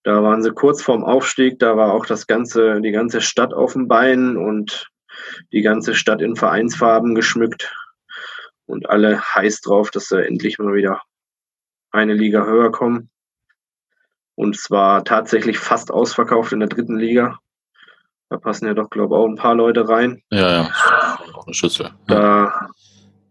[0.04, 3.74] Da waren sie kurz vorm Aufstieg, da war auch das ganze, die ganze Stadt auf
[3.74, 4.90] dem Bein und
[5.52, 7.72] die ganze Stadt in Vereinsfarben geschmückt
[8.66, 11.02] und alle heiß drauf, dass sie endlich mal wieder
[11.92, 13.10] eine Liga höher kommen.
[14.36, 17.38] Und zwar tatsächlich fast ausverkauft in der dritten Liga.
[18.30, 20.24] Da passen ja doch, glaube ich, auch ein paar Leute rein.
[20.32, 20.72] Ja, ja,
[21.34, 21.92] auch eine Schüssel.
[22.08, 22.70] Da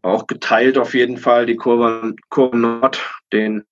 [0.02, 3.00] auch geteilt auf jeden Fall, die Kurve, Kurve Nord.
[3.32, 3.64] Den,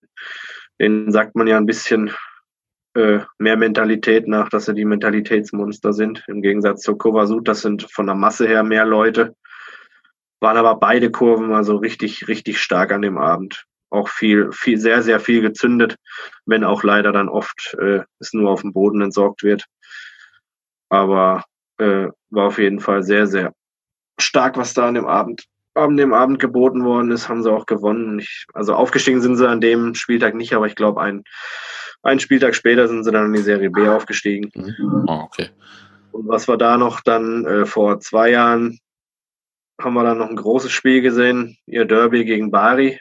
[0.80, 2.14] den sagt man ja ein bisschen
[2.94, 6.24] äh, mehr Mentalität nach, dass sie die Mentalitätsmonster sind.
[6.28, 9.34] Im Gegensatz zur Kurva Sud, das sind von der Masse her mehr Leute.
[10.40, 13.64] Waren aber beide Kurven also richtig, richtig stark an dem Abend.
[13.90, 15.96] Auch viel, viel, sehr, sehr viel gezündet,
[16.44, 19.64] wenn auch leider dann oft äh, es nur auf dem Boden entsorgt wird.
[20.90, 21.44] Aber
[21.78, 23.52] äh, war auf jeden Fall sehr, sehr
[24.20, 25.46] stark, was da an dem Abend
[25.78, 28.18] an dem Abend geboten worden ist, haben sie auch gewonnen.
[28.18, 31.24] Ich, also aufgestiegen sind sie an dem Spieltag nicht, aber ich glaube, ein,
[32.02, 34.50] ein Spieltag später sind sie dann in die Serie B aufgestiegen.
[35.06, 35.50] Oh, okay.
[36.12, 38.78] Und was war da noch dann äh, vor zwei Jahren,
[39.80, 43.00] haben wir dann noch ein großes Spiel gesehen, ihr Derby gegen Bari.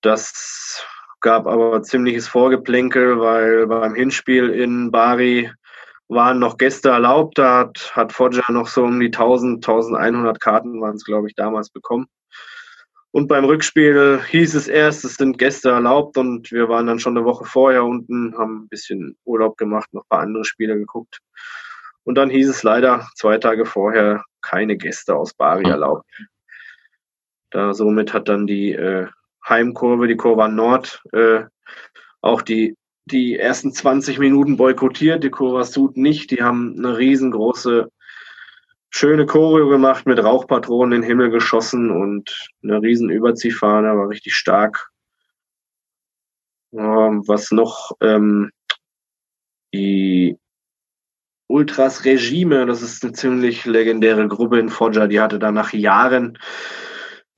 [0.00, 0.84] Das
[1.20, 5.50] gab aber ziemliches Vorgeplänkel, weil beim Hinspiel in Bari
[6.08, 7.38] waren noch Gäste erlaubt.
[7.38, 11.34] Da hat, hat Foggia noch so um die 1000, 1100 Karten waren es, glaube ich,
[11.34, 12.06] damals bekommen.
[13.10, 17.16] Und beim Rückspiel hieß es erst, es sind Gäste erlaubt und wir waren dann schon
[17.16, 21.20] eine Woche vorher unten, haben ein bisschen Urlaub gemacht, noch ein paar andere Spiele geguckt.
[22.02, 26.04] Und dann hieß es leider zwei Tage vorher keine Gäste aus Bari erlaubt.
[27.50, 29.06] Da somit hat dann die äh,
[29.48, 31.44] Heimkurve, die Kurve Nord, äh,
[32.20, 36.30] auch die die ersten 20 Minuten boykottiert, die Kurva Sud nicht.
[36.30, 37.90] Die haben eine riesengroße,
[38.90, 44.34] schöne Choreo gemacht, mit Rauchpatronen in den Himmel geschossen und eine riesen Überziehfahne, war richtig
[44.34, 44.90] stark.
[46.72, 48.50] Ähm, was noch, ähm,
[49.72, 50.38] die
[51.46, 56.38] Ultras Regime, das ist eine ziemlich legendäre Gruppe in Foggia, die hatte da nach Jahren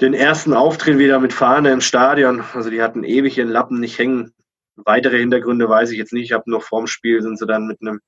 [0.01, 2.45] den ersten Auftritt wieder mit Fahne im Stadion.
[2.53, 4.32] Also die hatten ewig ihren Lappen nicht hängen.
[4.77, 6.24] Weitere Hintergründe weiß ich jetzt nicht.
[6.24, 8.01] Ich habe nur vorm Spiel sind sie dann mit einem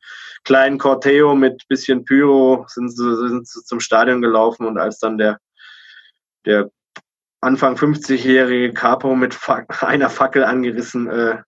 [0.45, 5.19] kleinen Corteo mit bisschen Pyro sind sie, sind sie zum Stadion gelaufen und als dann
[5.19, 5.39] der,
[6.45, 6.71] der
[7.41, 9.39] Anfang 50-jährige Capo mit
[9.81, 11.39] einer Fackel angerissen äh,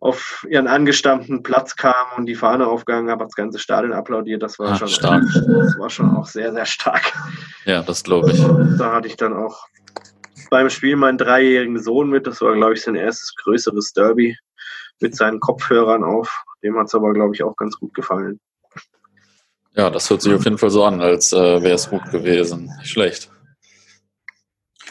[0.00, 4.42] auf ihren angestammten Platz kamen und die Fahne aufgegangen hat das ganze Stadion applaudiert.
[4.42, 5.22] Das war, ah, schon, stark.
[5.34, 7.12] das war schon auch sehr, sehr stark.
[7.66, 8.40] Ja, das glaube ich.
[8.78, 9.66] Da hatte ich dann auch
[10.50, 12.26] beim Spiel meinen dreijährigen Sohn mit.
[12.26, 14.36] Das war, glaube ich, sein erstes größeres Derby
[15.00, 16.42] mit seinen Kopfhörern auf.
[16.62, 18.40] Dem hat es aber, glaube ich, auch ganz gut gefallen.
[19.74, 22.70] Ja, das hört sich auf jeden Fall so an, als äh, wäre es gut gewesen.
[22.82, 23.30] Schlecht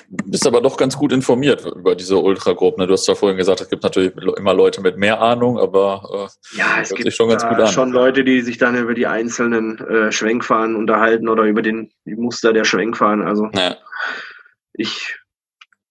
[0.10, 2.82] bist aber doch ganz gut informiert über diese Ultragruppen.
[2.82, 2.88] Ne?
[2.88, 6.58] Du hast ja vorhin gesagt, es gibt natürlich immer Leute mit mehr Ahnung, aber äh,
[6.58, 7.68] ja, es gibt schon ganz gut an.
[7.68, 12.16] schon Leute, die sich dann über die einzelnen äh, Schwenkfahren unterhalten oder über den die
[12.16, 13.22] Muster der Schwenkfahren.
[13.22, 13.78] Also ja.
[14.74, 15.19] ich,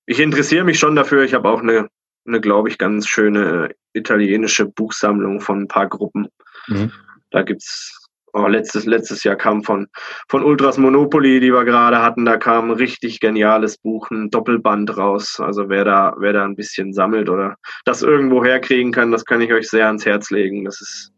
[0.08, 1.22] ich interessiere mich schon dafür.
[1.22, 1.88] Ich habe auch eine,
[2.26, 6.28] eine glaube ich, ganz schöne italienische Buchsammlung von ein paar Gruppen.
[6.66, 6.90] Mhm.
[7.30, 9.86] Da gibt's oh, letztes, letztes Jahr kam von,
[10.30, 14.96] von Ultras Monopoly, die wir gerade hatten, da kam ein richtig geniales Buch, ein Doppelband
[14.96, 15.40] raus.
[15.40, 19.42] Also wer da, wer da ein bisschen sammelt oder das irgendwo herkriegen kann, das kann
[19.42, 20.64] ich euch sehr ans Herz legen.
[20.64, 21.12] Das ist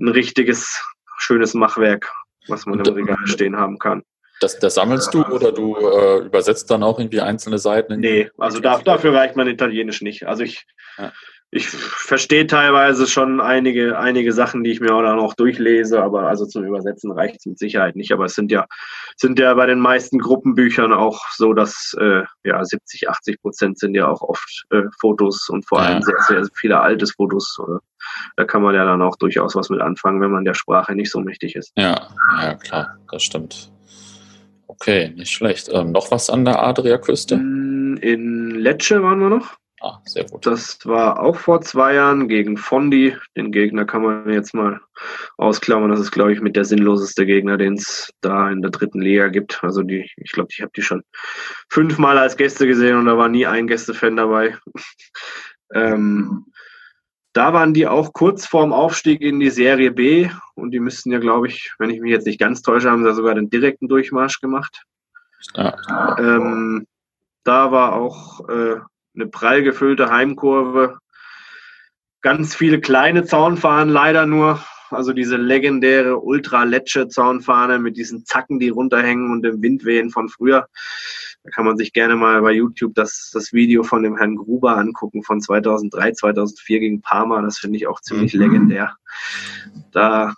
[0.00, 0.82] ein richtiges,
[1.18, 2.12] schönes Machwerk,
[2.48, 4.02] was man im Regal stehen haben kann.
[4.40, 8.00] Das, das sammelst du oder du äh, übersetzt dann auch irgendwie einzelne Seiten?
[8.00, 10.26] Nee, also da, dafür reicht mein Italienisch nicht.
[10.26, 10.66] Also ich,
[10.98, 11.12] ja
[11.52, 16.28] ich verstehe teilweise schon einige, einige Sachen, die ich mir auch dann noch durchlese, aber
[16.28, 18.12] also zum Übersetzen reicht es mit Sicherheit nicht.
[18.12, 18.66] Aber es sind ja,
[19.16, 23.94] sind ja bei den meisten Gruppenbüchern auch so, dass äh, ja 70, 80 Prozent sind
[23.94, 27.56] ja auch oft äh, Fotos und vor allem sehr, sehr viele altes Fotos.
[27.58, 27.80] Oder,
[28.36, 31.10] da kann man ja dann auch durchaus was mit anfangen, wenn man der Sprache nicht
[31.10, 31.72] so mächtig ist.
[31.76, 32.08] Ja,
[32.42, 33.70] ja klar, das stimmt.
[34.78, 35.68] Okay, nicht schlecht.
[35.72, 37.34] Ähm, noch was an der Adriaküste?
[37.34, 39.56] In Lecce waren wir noch.
[39.80, 40.46] Ah, sehr gut.
[40.46, 43.14] Das war auch vor zwei Jahren gegen Fondi.
[43.36, 44.80] Den Gegner kann man jetzt mal
[45.36, 45.90] ausklammern.
[45.90, 49.28] Das ist, glaube ich, mit der sinnloseste Gegner, den es da in der dritten Liga
[49.28, 49.62] gibt.
[49.62, 51.02] Also die, ich glaube, ich habe die schon
[51.68, 54.56] fünfmal als Gäste gesehen und da war nie ein Gästefan dabei.
[55.74, 56.46] ähm,
[57.36, 61.18] da waren die auch kurz vorm Aufstieg in die Serie B und die müssten ja,
[61.18, 64.40] glaube ich, wenn ich mich jetzt nicht ganz täusche, haben sie sogar den direkten Durchmarsch
[64.40, 64.84] gemacht.
[65.54, 65.76] Ja.
[66.18, 66.86] Ähm,
[67.44, 68.76] da war auch äh,
[69.14, 70.98] eine prall gefüllte Heimkurve.
[72.22, 74.64] Ganz viele kleine Zaunfahnen leider nur.
[74.88, 80.68] Also diese legendäre Ultra-Letsche-Zaunfahne mit diesen Zacken, die runterhängen und dem Windwehen von früher.
[81.46, 84.76] Da kann man sich gerne mal bei YouTube das, das Video von dem Herrn Gruber
[84.76, 87.40] angucken von 2003, 2004 gegen Parma.
[87.40, 88.40] Das finde ich auch ziemlich mhm.
[88.40, 88.96] legendär.
[89.92, 90.34] Da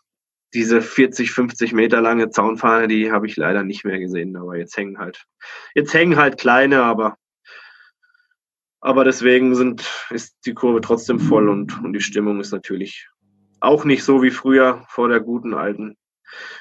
[0.52, 4.36] diese 40, 50 Meter lange Zaunfahne, die habe ich leider nicht mehr gesehen.
[4.36, 5.24] Aber jetzt hängen halt,
[5.74, 7.16] jetzt hängen halt kleine, aber
[8.80, 13.09] aber deswegen sind, ist die Kurve trotzdem voll und, und die Stimmung ist natürlich
[13.61, 15.96] auch nicht so wie früher vor der guten alten,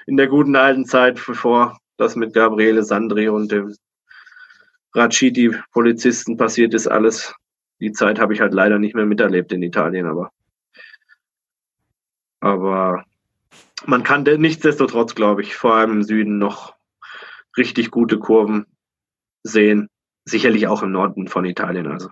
[0.08, 3.76] in der guten alten Zeit, bevor das mit Gabriele Sandri und dem
[4.98, 7.34] Raciti-Polizisten passiert ist, alles.
[7.80, 10.32] Die Zeit habe ich halt leider nicht mehr miterlebt in Italien, aber,
[12.40, 13.06] aber
[13.86, 16.76] man kann nichtsdestotrotz, glaube ich, vor allem im Süden noch
[17.56, 18.66] richtig gute Kurven
[19.44, 19.90] sehen
[20.26, 21.88] sicherlich auch im Norden von Italien.
[21.88, 22.10] Also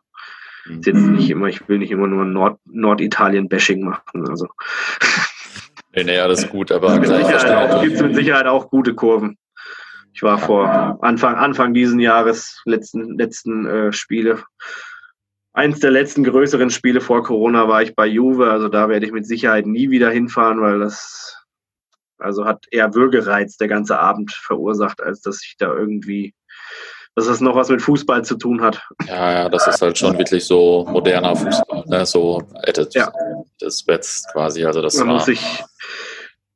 [0.66, 4.28] ist jetzt nicht immer, ich will nicht immer nur Nord Norditalien-Bashing machen.
[4.28, 4.48] Also.
[5.96, 9.38] Nee, nee, alles gut, aber es gibt mit Sicherheit auch gute Kurven.
[10.16, 14.44] Ich war vor Anfang, Anfang diesen Jahres, letzten, letzten äh, Spiele,
[15.52, 19.12] eins der letzten größeren Spiele vor Corona war ich bei Juve, also da werde ich
[19.12, 21.38] mit Sicherheit nie wieder hinfahren, weil das
[22.18, 26.34] also hat eher Würgereiz der ganze Abend verursacht, als dass ich da irgendwie
[27.16, 28.82] dass es noch was mit Fußball zu tun hat.
[29.08, 32.06] Ja, ja, das ist halt schon wirklich so moderner Fußball, ne?
[32.06, 33.10] so added ja.
[33.60, 34.66] das Bets quasi.
[34.66, 35.64] Also das da, muss ich,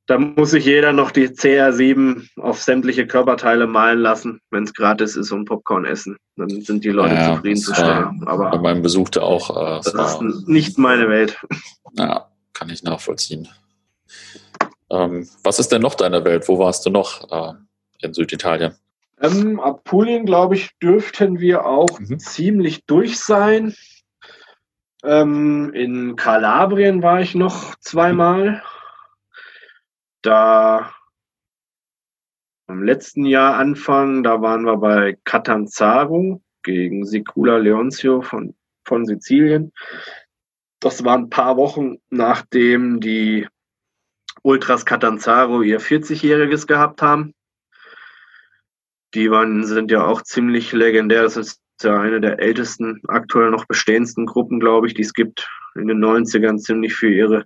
[0.10, 5.16] da muss sich jeder noch die CR7 auf sämtliche Körperteile malen lassen, wenn es gratis
[5.16, 6.18] ist und Popcorn essen.
[6.36, 8.24] Dann sind die Leute ja, zufriedenzustellen.
[8.26, 9.52] Aber bei meinem Besuch da auch.
[9.52, 11.40] Äh, das war, ist nicht meine Welt.
[11.94, 13.50] Ja, kann ich nachvollziehen.
[14.90, 16.48] Ähm, was ist denn noch deine Welt?
[16.48, 17.54] Wo warst du noch äh,
[18.02, 18.74] in Süditalien?
[19.22, 22.18] Ähm, Apulien, glaube ich, dürften wir auch mhm.
[22.18, 23.76] ziemlich durch sein.
[25.04, 28.64] Ähm, in Kalabrien war ich noch zweimal.
[30.22, 30.94] Da
[32.68, 38.56] am letzten Jahr Anfang, da waren wir bei Catanzaro gegen Sicula Leoncio von,
[38.86, 39.72] von Sizilien.
[40.80, 43.48] Das war ein paar Wochen nachdem die
[44.44, 47.34] Ultras Catanzaro ihr 40-jähriges gehabt haben.
[49.14, 51.24] Die waren, sind ja auch ziemlich legendär.
[51.24, 55.50] Das ist ja eine der ältesten, aktuell noch bestehendsten Gruppen, glaube ich, die es gibt.
[55.76, 57.46] In den 90ern ziemlich für ihre,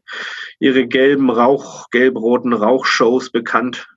[0.59, 3.87] ihre gelben Rauch, gelb-roten Rauchshows bekannt.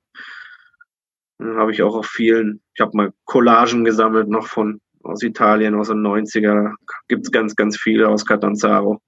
[1.41, 5.89] Habe ich auch auf vielen, ich habe mal Collagen gesammelt noch von aus Italien aus
[5.89, 6.74] den 90er.
[7.09, 9.01] Gibt es ganz, ganz viele aus Catanzaro.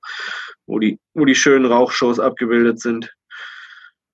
[0.67, 3.13] wo die, wo die schönen Rauchshows abgebildet sind.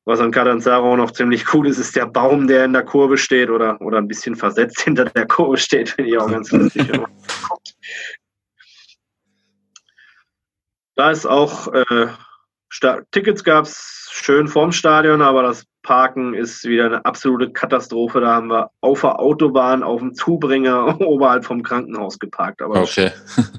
[0.07, 3.51] Was an Catanzaro noch ziemlich cool ist, ist der Baum, der in der Kurve steht
[3.51, 6.91] oder, oder ein bisschen versetzt hinter der Kurve steht, finde ich auch ganz lustig.
[10.97, 12.07] da ist auch, äh,
[13.11, 18.21] Tickets gab es schön vorm Stadion, aber das Parken ist wieder eine absolute Katastrophe.
[18.21, 22.63] Da haben wir auf der Autobahn, auf dem Zubringer oberhalb vom Krankenhaus geparkt.
[22.63, 23.13] Aber okay.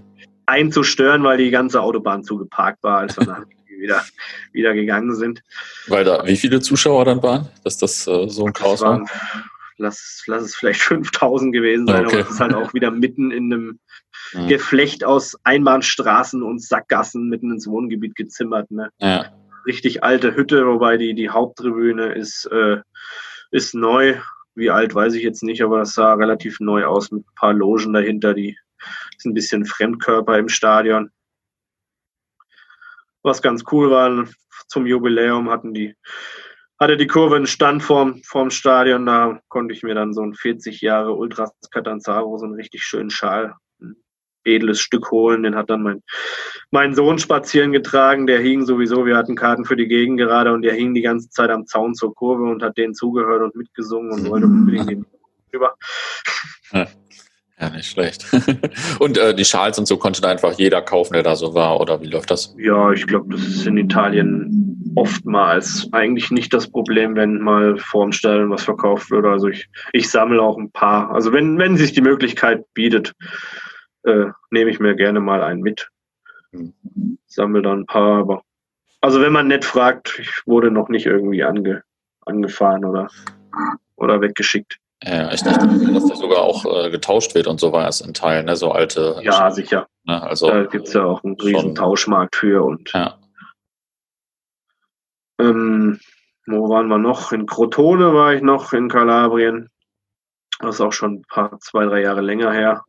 [0.46, 3.46] einzustören, weil die ganze Autobahn zugeparkt war, als wir dann
[3.80, 4.04] wieder,
[4.52, 5.42] wieder gegangen sind.
[5.88, 9.06] Weil da wie viele Zuschauer dann waren, dass das äh, so ein Chaos war?
[9.78, 12.16] Lass, lass es vielleicht 5000 gewesen sein, okay.
[12.16, 13.80] aber es ist halt auch wieder mitten in einem
[14.34, 14.47] ja.
[14.47, 18.70] Geflecht aus Einbahnstraßen und Sackgassen mitten ins Wohngebiet gezimmert.
[18.72, 18.89] Ne?
[18.99, 19.34] Ja.
[19.66, 22.78] Richtig alte Hütte, wobei die, die Haupttribüne ist, äh,
[23.51, 24.16] ist neu.
[24.53, 27.53] Wie alt weiß ich jetzt nicht, aber das sah relativ neu aus mit ein paar
[27.53, 28.57] Logen dahinter, die
[29.18, 31.09] ist ein bisschen Fremdkörper im Stadion.
[33.24, 34.28] Was ganz cool war,
[34.68, 35.95] zum Jubiläum hatten die,
[36.80, 40.36] hatte die Kurve einen Stand vorm, vorm Stadion, da konnte ich mir dann so ein
[40.36, 43.55] 40 Jahre Ultras Catanzaro, so einen richtig schönen Schal,
[44.46, 45.43] edles Stück holen.
[45.43, 46.04] Den hat dann mein,
[46.72, 50.62] mein Sohn spazieren getragen, der hing sowieso, wir hatten Karten für die Gegend gerade und
[50.62, 54.12] der hing die ganze Zeit am Zaun zur Kurve und hat denen zugehört und mitgesungen
[54.12, 55.06] und wollte unbedingt den
[55.54, 55.74] rüber.
[56.72, 56.88] Ja.
[57.74, 58.26] Nicht schlecht.
[59.00, 61.80] und äh, die Schals und so konnte da einfach jeder kaufen, der da so war,
[61.80, 62.54] oder wie läuft das?
[62.58, 68.12] Ja, ich glaube, das ist in Italien oftmals eigentlich nicht das Problem, wenn mal vorm
[68.12, 69.26] Stadion was verkauft wird.
[69.26, 71.12] Also ich, ich sammle auch ein paar.
[71.12, 73.14] Also wenn, wenn sich die Möglichkeit bietet,
[74.06, 75.89] äh, nehme ich mir gerne mal einen mit.
[76.51, 76.74] Hm.
[77.28, 78.43] Sammle da ein paar, aber
[79.01, 81.84] also wenn man nett fragt, ich wurde noch nicht irgendwie ange,
[82.26, 83.08] angefahren oder,
[83.97, 84.80] oder weggeschickt.
[85.03, 88.16] Ja, ich dachte, dass der sogar auch äh, getauscht wird und so war es in
[88.16, 88.56] Teilen, ne?
[88.56, 89.20] so alte.
[89.22, 89.88] Ja, sicher.
[90.06, 90.22] Ne?
[90.24, 92.91] Also da gibt es ja auch einen riesen schon, Tauschmarkt für und.
[92.93, 93.20] Ja.
[95.39, 95.99] Ähm,
[96.47, 97.32] wo waren wir noch?
[97.32, 99.70] In Crotone war ich noch, in Kalabrien.
[100.60, 102.84] Das ist auch schon ein paar, zwei, drei Jahre länger her.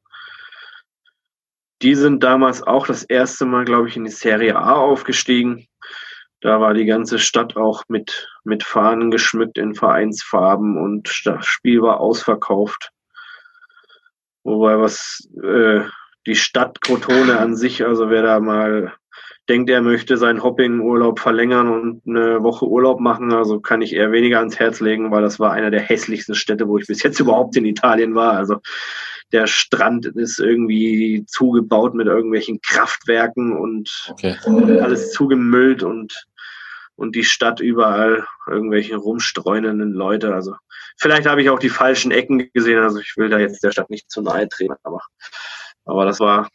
[1.82, 5.66] Die sind damals auch das erste Mal, glaube ich, in die Serie A aufgestiegen.
[6.40, 11.82] Da war die ganze Stadt auch mit, mit Fahnen geschmückt in Vereinsfarben und das Spiel
[11.82, 12.92] war ausverkauft.
[14.44, 15.80] Wobei was äh,
[16.26, 18.94] die Stadt Crotone an sich, also wer da mal
[19.48, 24.12] denkt, er möchte seinen Hopping-Urlaub verlängern und eine Woche Urlaub machen, also kann ich eher
[24.12, 27.20] weniger ans Herz legen, weil das war einer der hässlichsten Städte, wo ich bis jetzt
[27.20, 28.32] überhaupt in Italien war.
[28.32, 28.60] Also
[29.32, 34.36] der Strand ist irgendwie zugebaut mit irgendwelchen Kraftwerken und okay.
[34.80, 36.26] alles zugemüllt und,
[36.94, 40.34] und die Stadt überall irgendwelche rumstreunenden Leute.
[40.34, 40.54] Also
[40.96, 42.78] vielleicht habe ich auch die falschen Ecken gesehen.
[42.78, 45.00] Also ich will da jetzt der Stadt nicht zu nahe treten, aber,
[45.84, 46.48] aber das war,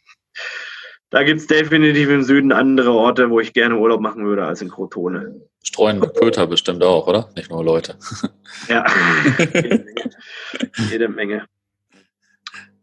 [1.10, 4.62] da gibt es definitiv im Süden andere Orte, wo ich gerne Urlaub machen würde als
[4.62, 5.42] in Crotone.
[5.62, 7.30] Streunende Köter bestimmt auch, oder?
[7.36, 7.96] Nicht nur Leute.
[8.68, 8.84] Ja,
[9.38, 10.10] jede Menge.
[10.90, 11.46] Jede Menge.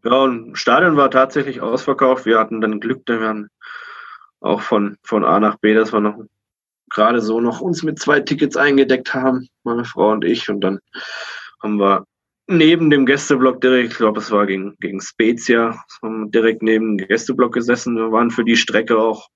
[0.04, 2.24] Ja, und Stadion war tatsächlich ausverkauft.
[2.26, 3.48] Wir hatten dann Glück, da wir
[4.40, 6.24] auch von, von A nach B, dass wir noch
[6.90, 10.48] gerade so noch uns mit zwei Tickets eingedeckt haben, meine Frau und ich.
[10.48, 10.80] Und dann
[11.62, 12.04] haben wir
[12.46, 17.08] neben dem Gästeblock direkt, ich glaube, es war gegen, gegen Spezia, haben direkt neben dem
[17.08, 17.96] Gästeblock gesessen.
[17.96, 19.28] Wir waren für die Strecke auch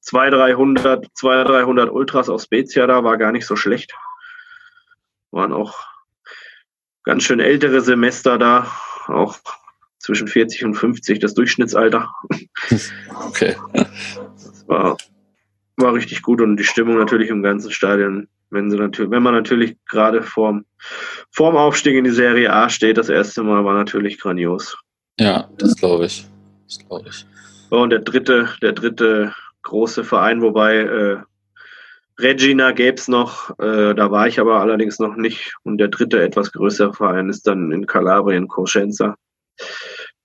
[0.00, 3.94] 200, 300, 200, 300 Ultras aus Spezia da, war gar nicht so schlecht.
[5.30, 5.86] Waren auch
[7.04, 8.70] ganz schön ältere Semester da,
[9.06, 9.38] auch
[10.08, 12.10] zwischen 40 und 50 das Durchschnittsalter.
[13.28, 13.54] Okay.
[13.72, 14.96] Das war,
[15.76, 18.26] war richtig gut und die Stimmung natürlich im ganzen Stadion.
[18.50, 20.64] Wenn, sie natürlich, wenn man natürlich gerade vorm,
[21.30, 24.78] vorm Aufstieg in die Serie A steht, das erste Mal war natürlich grandios.
[25.20, 26.26] Ja, das glaube ich.
[26.66, 27.26] Das glaube ich.
[27.68, 31.18] Und der dritte, der dritte große Verein, wobei äh,
[32.18, 35.54] Regina gäbe es noch, äh, da war ich aber allerdings noch nicht.
[35.64, 39.16] Und der dritte etwas größere Verein ist dann in Kalabrien, Cosenza.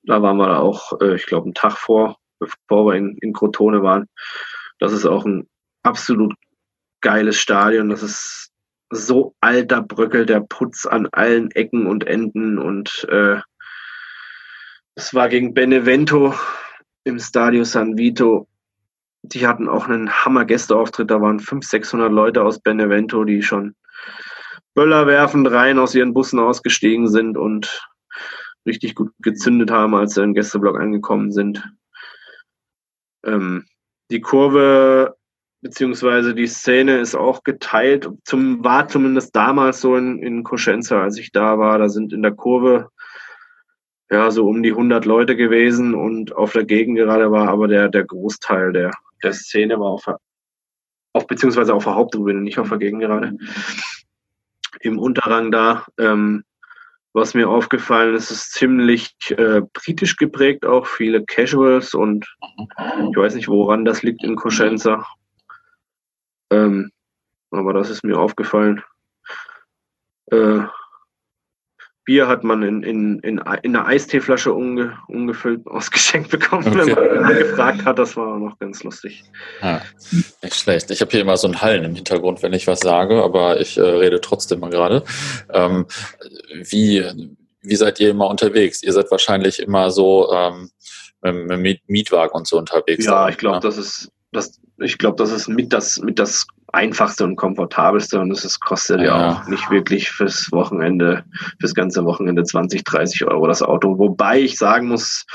[0.03, 3.83] Da waren wir auch, äh, ich glaube, einen Tag vor, bevor wir in, in Crotone
[3.83, 4.07] waren.
[4.79, 5.47] Das ist auch ein
[5.83, 6.33] absolut
[7.01, 7.89] geiles Stadion.
[7.89, 8.51] Das ist
[8.89, 13.39] so alter bröckelt der Putz an allen Ecken und Enden und äh,
[14.95, 16.35] es war gegen Benevento
[17.03, 18.47] im Stadio San Vito.
[19.23, 21.09] Die hatten auch einen Hammer Gästeauftritt.
[21.09, 23.75] Da waren 500, 600 Leute aus Benevento, die schon
[24.75, 27.87] Böller werfend rein aus ihren Bussen ausgestiegen sind und
[28.65, 31.63] richtig gut gezündet haben, als sie im Gästeblock angekommen sind.
[33.25, 33.65] Ähm,
[34.11, 35.15] die Kurve
[35.61, 38.09] beziehungsweise die Szene ist auch geteilt.
[38.25, 41.79] Zum, war zumindest damals so in, in Cosenza, als ich da war.
[41.79, 42.89] Da sind in der Kurve
[44.11, 47.89] ja so um die 100 Leute gewesen und auf der Gegend gerade war aber der,
[47.89, 48.91] der Großteil der,
[49.23, 50.05] der Szene war auf
[51.13, 53.37] auf beziehungsweise auf der Haupttribüne, nicht auf der Gegengerade.
[54.81, 56.43] Im Unterrang da, ähm,
[57.13, 63.35] was mir aufgefallen ist, ist ziemlich äh, britisch geprägt, auch viele Casuals und ich weiß
[63.35, 65.05] nicht, woran das liegt in Cosenza.
[66.49, 66.91] Ähm,
[67.51, 68.83] aber das ist mir aufgefallen.
[70.31, 70.61] Äh,
[72.05, 76.95] Bier hat man in, in, in, in einer Eisteeflasche unge, ungefüllt ausgeschenkt bekommen, okay.
[76.95, 77.97] wenn man gefragt hat.
[77.97, 79.23] Das war noch ganz lustig.
[79.61, 79.81] Ja,
[80.41, 80.91] nicht schlecht.
[80.91, 83.77] Ich habe hier immer so einen Hallen im Hintergrund, wenn ich was sage, aber ich
[83.77, 85.03] äh, rede trotzdem mal gerade.
[85.51, 85.85] Ähm,
[86.51, 87.05] wie,
[87.61, 88.83] wie seid ihr immer unterwegs?
[88.83, 90.69] Ihr seid wahrscheinlich immer so ähm,
[91.21, 93.05] mit Mietwagen und so unterwegs.
[93.05, 93.61] Ja, ich glaube, ne?
[93.61, 98.31] das ist das, ich glaube, das ist mit das, mit das einfachste und komfortabelste und
[98.31, 99.05] es kostet ja.
[99.05, 99.31] ja.
[99.31, 101.23] auch nicht wirklich fürs Wochenende,
[101.59, 103.97] fürs ganze Wochenende 20, 30 Euro das Auto.
[103.99, 105.25] Wobei ich sagen muss,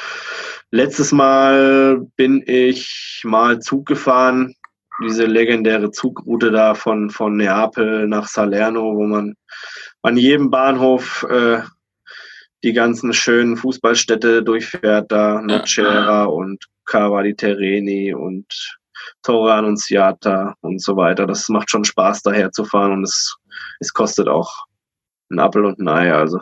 [0.71, 4.55] letztes Mal bin ich mal Zug gefahren,
[5.03, 9.35] diese legendäre Zugroute da von, von Neapel nach Salerno, wo man
[10.03, 11.61] an jedem Bahnhof äh,
[12.65, 16.25] die ganzen schönen Fußballstädte durchfährt, da Nocera ja.
[16.25, 18.47] und Cava di Terreni und
[19.23, 21.27] Torre Annunziata und so weiter.
[21.27, 23.37] Das macht schon Spaß, daher zu fahren und es,
[23.81, 24.65] es kostet auch
[25.31, 26.13] ein Apfel und ein Ei.
[26.13, 26.41] Also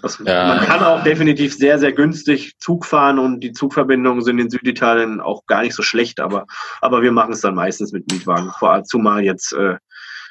[0.00, 0.46] was, ja.
[0.46, 5.20] man kann auch definitiv sehr, sehr günstig Zug fahren und die Zugverbindungen sind in Süditalien
[5.20, 6.46] auch gar nicht so schlecht, aber,
[6.80, 8.50] aber wir machen es dann meistens mit Mietwagen.
[8.58, 9.76] Vor allem zumal jetzt äh,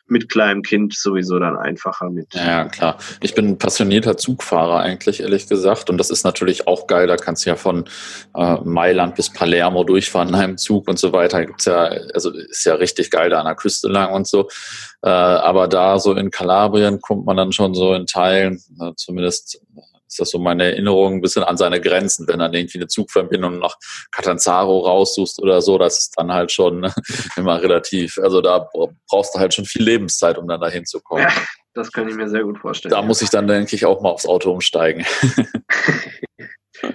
[0.08, 2.34] mit kleinem Kind sowieso dann einfacher mit.
[2.34, 2.98] Ja, klar.
[3.22, 5.90] Ich bin ein passionierter Zugfahrer eigentlich, ehrlich gesagt.
[5.90, 7.08] Und das ist natürlich auch geil.
[7.08, 7.86] Da kannst du ja von
[8.36, 11.46] äh, Mailand bis Palermo durchfahren in einem Zug und so weiter.
[11.46, 14.50] Gibt's ja, also ist ja richtig geil da an der Küste lang und so.
[15.02, 19.62] Äh, aber da so in Kalabrien kommt man dann schon so in Teilen, äh, zumindest
[20.14, 23.60] ist das so meine Erinnerung, ein bisschen an seine Grenzen, wenn dann irgendwie eine Zugverbindung
[23.60, 23.76] nach
[24.12, 26.94] Catanzaro raussuchst oder so, das ist dann halt schon ne,
[27.36, 28.70] immer relativ, also da
[29.10, 31.24] brauchst du halt schon viel Lebenszeit, um dann da hinzukommen.
[31.24, 31.34] Ja,
[31.74, 32.92] das kann ich mir sehr gut vorstellen.
[32.92, 33.06] Da ja.
[33.06, 35.04] muss ich dann, denke ich, auch mal aufs Auto umsteigen.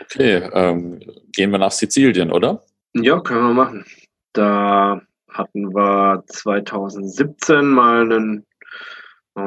[0.00, 1.00] okay, ähm,
[1.32, 2.62] gehen wir nach Sizilien, oder?
[2.94, 3.84] Ja, können wir machen.
[4.32, 8.46] Da hatten wir 2017 mal einen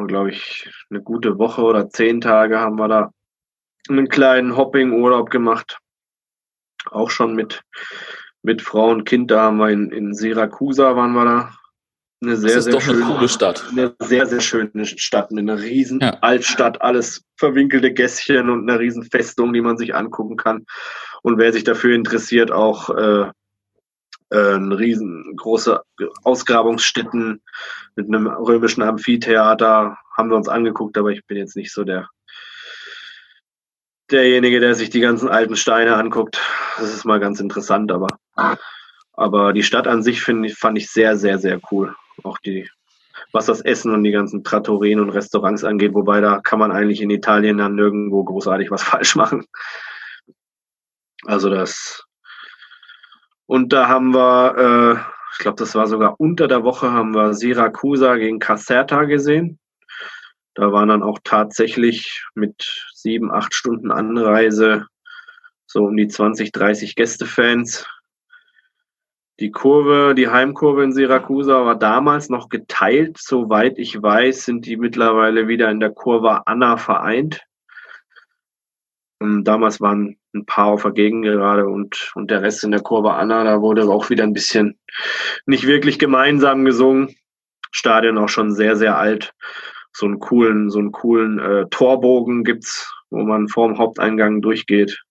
[0.07, 3.11] glaube ich, eine gute Woche oder zehn Tage haben wir da
[3.89, 5.79] einen kleinen Hopping-Urlaub gemacht.
[6.91, 7.63] Auch schon mit,
[8.43, 9.31] mit Frau und Kind.
[9.31, 11.55] Da haben wir in, in Syracusa waren wir da.
[12.21, 13.65] Eine sehr, das ist sehr doch schöne, eine coole Stadt.
[13.71, 15.31] Eine sehr, sehr schöne Stadt.
[15.31, 16.17] Eine riesen ja.
[16.21, 20.65] Altstadt, alles verwinkelte Gässchen und eine riesen Festung, die man sich angucken kann.
[21.23, 23.31] Und wer sich dafür interessiert, auch äh,
[24.29, 25.81] äh, riesengroße
[26.23, 27.41] Ausgrabungsstätten
[27.95, 32.09] mit einem römischen Amphitheater haben wir uns angeguckt, aber ich bin jetzt nicht so der
[34.11, 36.41] derjenige, der sich die ganzen alten Steine anguckt.
[36.77, 38.07] Das ist mal ganz interessant, aber
[39.13, 41.95] aber die Stadt an sich finde ich fand ich sehr sehr sehr cool.
[42.23, 42.69] Auch die
[43.31, 47.01] was das Essen und die ganzen Trattorien und Restaurants angeht, wobei da kann man eigentlich
[47.01, 49.45] in Italien dann nirgendwo großartig was falsch machen.
[51.25, 52.05] Also das
[53.49, 54.99] und da haben wir, äh,
[55.33, 59.57] ich glaube, das war sogar unter der Woche, haben wir Siracusa gegen Caserta gesehen.
[60.53, 64.85] Da waren dann auch tatsächlich mit sieben, acht Stunden Anreise
[65.65, 67.87] so um die 20, 30 Gästefans.
[69.39, 73.17] Die Kurve, die Heimkurve in Siracusa war damals noch geteilt.
[73.17, 77.41] Soweit ich weiß, sind die mittlerweile wieder in der Kurve Anna vereint.
[79.17, 83.13] Und damals waren ein paar auf der Gegengerade und, und der Rest in der Kurve
[83.13, 83.43] Anna.
[83.43, 84.77] Da wurde auch wieder ein bisschen
[85.45, 87.15] nicht wirklich gemeinsam gesungen.
[87.71, 89.33] Stadion auch schon sehr, sehr alt.
[89.91, 95.01] So einen coolen, so einen coolen äh, Torbogen gibt's, wo man vorm Haupteingang durchgeht.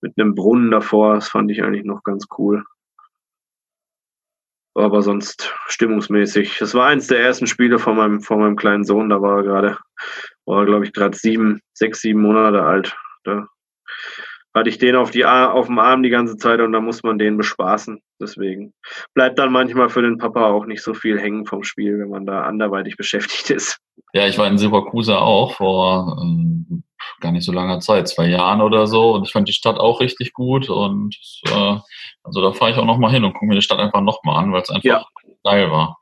[0.00, 1.14] Mit einem Brunnen davor.
[1.14, 2.64] Das fand ich eigentlich noch ganz cool.
[4.74, 6.58] Aber sonst stimmungsmäßig.
[6.58, 9.08] Das war eins der ersten Spiele von meinem, von meinem kleinen Sohn.
[9.08, 9.78] Da war er gerade,
[10.44, 12.94] war glaube ich gerade sieben, sechs, sieben Monate alt.
[13.24, 13.48] Da
[14.56, 17.18] hatte ich den auf, die, auf dem Arm die ganze Zeit und da muss man
[17.18, 18.00] den bespaßen.
[18.20, 18.72] Deswegen
[19.14, 22.24] bleibt dann manchmal für den Papa auch nicht so viel hängen vom Spiel, wenn man
[22.24, 23.78] da anderweitig beschäftigt ist.
[24.14, 26.84] Ja, ich war in Silberkusa auch vor ähm,
[27.20, 29.12] gar nicht so langer Zeit, zwei Jahren oder so.
[29.12, 30.70] Und ich fand die Stadt auch richtig gut.
[30.70, 31.76] Und äh,
[32.24, 34.52] also da fahre ich auch nochmal hin und gucke mir die Stadt einfach nochmal an,
[34.52, 35.04] weil es einfach ja.
[35.44, 35.98] geil war.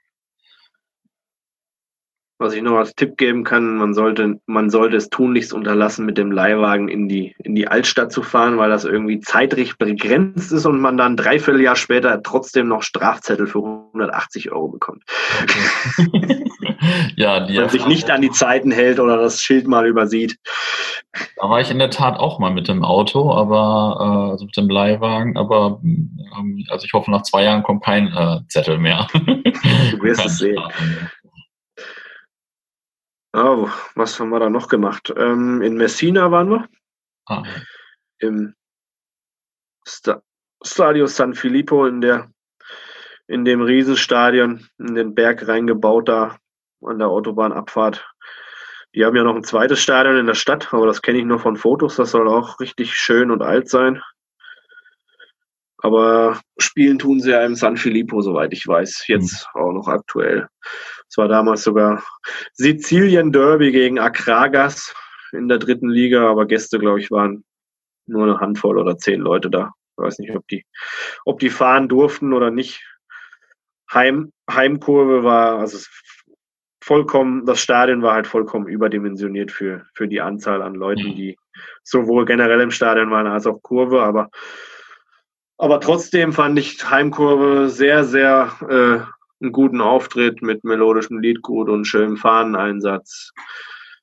[2.39, 6.19] Was ich noch als Tipp geben kann, man sollte, man sollte es tunlichst unterlassen, mit
[6.19, 10.67] dem Leihwagen in die, in die Altstadt zu fahren, weil das irgendwie zeitlich begrenzt ist
[10.67, 15.05] und man dann dreiviertel Jahr später trotzdem noch Strafzettel für 180 Euro bekommt.
[15.43, 16.45] Okay.
[17.17, 20.37] ja, die man sich nicht an die Zeiten hält oder das Schild mal übersieht.
[21.37, 24.57] Da war ich in der Tat auch mal mit dem Auto, aber äh, also mit
[24.57, 29.07] dem Leihwagen, aber ähm, also ich hoffe, nach zwei Jahren kommt kein äh, Zettel mehr.
[29.13, 30.61] Du wirst es sehen.
[33.37, 35.13] Oh, was haben wir da noch gemacht?
[35.17, 36.69] Ähm, in Messina waren wir.
[37.27, 37.43] Ah.
[38.19, 38.55] Im
[39.85, 40.23] Sta
[40.63, 42.31] Stadio San Filippo in der
[43.27, 46.39] in dem Riesenstadion in den Berg reingebaut da
[46.83, 48.07] an der Autobahnabfahrt.
[48.95, 51.41] Die haben ja noch ein zweites Stadion in der Stadt, aber das kenne ich nur
[51.41, 51.97] von Fotos.
[51.97, 54.01] Das soll auch richtig schön und alt sein.
[55.85, 59.05] Aber spielen tun sie ja im San Filippo, soweit ich weiß.
[59.07, 59.61] Jetzt mhm.
[59.61, 60.49] auch noch aktuell.
[61.11, 62.03] Es war damals sogar
[62.55, 64.95] Sizilien Derby gegen Akragas
[65.33, 67.45] in der dritten Liga, aber Gäste, glaube ich, waren
[68.07, 69.73] nur eine Handvoll oder zehn Leute da.
[69.91, 70.65] Ich weiß nicht, ob die,
[71.27, 72.83] ob die fahren durften oder nicht.
[73.93, 75.77] Heim, Heimkurve war, also
[76.83, 81.15] vollkommen, das Stadion war halt vollkommen überdimensioniert für, für die Anzahl an Leuten, mhm.
[81.15, 81.39] die
[81.83, 84.31] sowohl generell im Stadion waren als auch Kurve, aber,
[85.59, 91.85] aber trotzdem fand ich Heimkurve sehr, sehr äh, einen guten Auftritt mit melodischem Liedgut und
[91.85, 93.33] schönem Fahneneinsatz.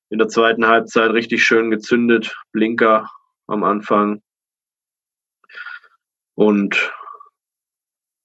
[0.09, 3.09] In der zweiten Halbzeit richtig schön gezündet, Blinker
[3.47, 4.21] am Anfang.
[6.35, 6.91] Und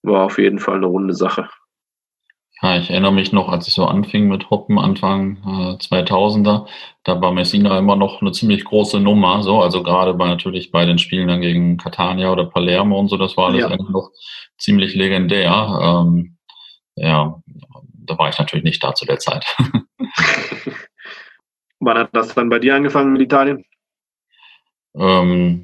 [0.02, 1.48] war auf jeden Fall eine runde Sache.
[2.62, 6.66] Ja, ich erinnere mich noch, als ich so anfing mit Hoppen Anfang äh, 2000er,
[7.04, 10.86] da war Messina immer noch eine ziemlich große Nummer, so, also gerade bei natürlich bei
[10.86, 13.68] den Spielen dann gegen Catania oder Palermo und so, das war alles ja.
[13.68, 14.10] eigentlich noch
[14.56, 15.78] ziemlich legendär.
[15.82, 16.38] Ähm,
[16.96, 17.42] ja,
[17.92, 19.44] da war ich natürlich nicht da zu der Zeit.
[21.80, 23.64] Wann hat das dann bei dir angefangen mit Italien?
[24.94, 25.62] Ähm,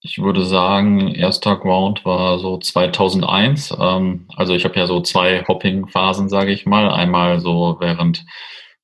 [0.00, 3.76] ich würde sagen, erster Ground war so 2001.
[3.80, 6.90] Ähm, also ich habe ja so zwei Hopping-Phasen, sage ich mal.
[6.90, 8.24] Einmal so während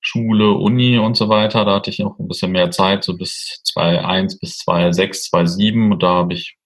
[0.01, 1.65] Schule, Uni und so weiter.
[1.65, 5.93] Da hatte ich noch ein bisschen mehr Zeit, so bis 2001 bis 2006, 2007.
[5.93, 6.57] Und da habe ich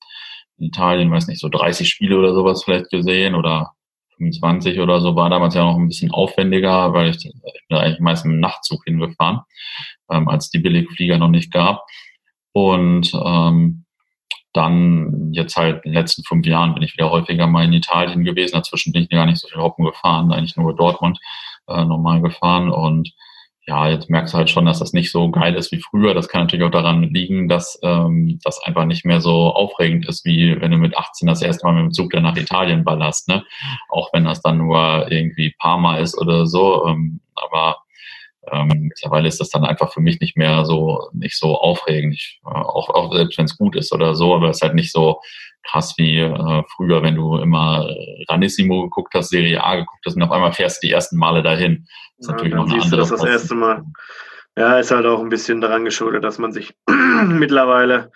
[0.58, 3.72] in Italien, weiß nicht, so 30 Spiele oder sowas vielleicht gesehen oder
[4.16, 8.00] 25 oder so, war damals ja noch ein bisschen aufwendiger, weil ich, ich bin eigentlich
[8.00, 9.40] meistens im Nachtzug hingefahren,
[10.10, 11.84] ähm, als die Billigflieger noch nicht gab.
[12.52, 13.84] Und ähm,
[14.52, 18.24] dann jetzt halt in den letzten fünf Jahren bin ich wieder häufiger mal in Italien
[18.24, 18.54] gewesen.
[18.54, 21.18] Dazwischen bin ich gar nicht so viel Hoppen gefahren, eigentlich nur Dortmund
[21.68, 23.12] äh, normal gefahren und
[23.68, 26.14] ja, jetzt merkst du halt schon, dass das nicht so geil ist wie früher.
[26.14, 30.24] Das kann natürlich auch daran liegen, dass ähm, das einfach nicht mehr so aufregend ist,
[30.24, 33.28] wie wenn du mit 18 das erste Mal mit dem Zug dann nach Italien ballerst.
[33.28, 33.44] Ne?
[33.90, 36.86] Auch wenn das dann nur irgendwie Parma ist oder so.
[36.86, 37.76] Ähm, aber
[38.52, 42.14] ähm, mittlerweile ist das dann einfach für mich nicht mehr so nicht so aufregend.
[42.14, 44.74] Ich, äh, auch, auch selbst wenn es gut ist oder so, aber es ist halt
[44.74, 45.20] nicht so
[45.64, 47.88] krass wie äh, früher, wenn du immer
[48.28, 51.42] Ranissimo geguckt hast, Serie A geguckt hast und auf einmal fährst du die ersten Male
[51.42, 51.86] dahin.
[52.16, 53.84] Das ist ja, natürlich noch eine andere du das, das erste Mal.
[54.56, 56.74] Ja, ist halt auch ein bisschen daran geschuldet, dass man sich
[57.26, 58.10] mittlerweile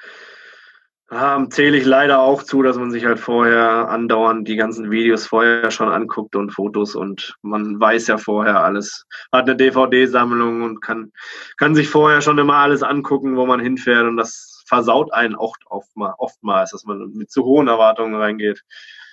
[1.13, 5.27] ähm, zähle ich leider auch zu, dass man sich halt vorher andauernd die ganzen Videos
[5.27, 10.81] vorher schon anguckt und Fotos und man weiß ja vorher alles, hat eine DVD-Sammlung und
[10.81, 11.13] kann,
[11.59, 15.61] kann sich vorher schon immer alles angucken, wo man hinfährt und das versaut einen oft,
[15.69, 18.63] oftmals, dass man mit zu hohen Erwartungen reingeht.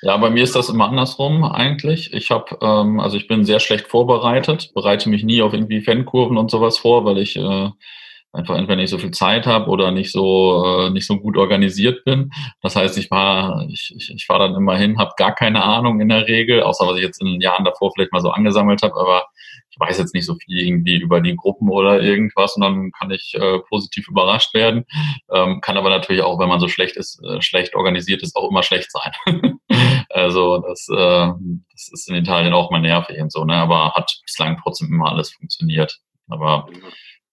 [0.01, 2.13] Ja, bei mir ist das immer andersrum eigentlich.
[2.13, 6.37] Ich habe, ähm, also ich bin sehr schlecht vorbereitet, bereite mich nie auf irgendwie Fankurven
[6.37, 7.69] und sowas vor, weil ich äh,
[8.31, 12.03] einfach entweder nicht so viel Zeit habe oder nicht so äh, nicht so gut organisiert
[12.05, 12.31] bin.
[12.61, 15.99] Das heißt, ich war ich, ich, ich war dann immer hin, habe gar keine Ahnung
[15.99, 18.83] in der Regel, außer was ich jetzt in den Jahren davor vielleicht mal so angesammelt
[18.83, 19.25] habe, aber
[19.71, 23.11] ich weiß jetzt nicht so viel irgendwie über die Gruppen oder irgendwas und dann kann
[23.11, 24.85] ich äh, positiv überrascht werden.
[25.31, 28.49] Ähm, kann aber natürlich auch, wenn man so schlecht ist, äh, schlecht organisiert ist, auch
[28.49, 29.11] immer schlecht sein.
[30.09, 31.31] also das, äh,
[31.71, 33.55] das ist in Italien auch mal nervig und so, ne?
[33.55, 35.99] aber hat bislang trotzdem immer alles funktioniert.
[36.27, 36.67] Aber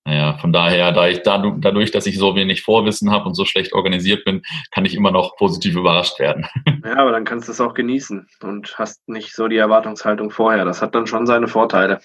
[0.07, 3.73] naja, von daher, da ich dadurch, dass ich so wenig Vorwissen habe und so schlecht
[3.73, 6.47] organisiert bin, kann ich immer noch positiv überrascht werden.
[6.87, 10.65] Ja, aber dann kannst du es auch genießen und hast nicht so die Erwartungshaltung vorher.
[10.65, 12.01] Das hat dann schon seine Vorteile.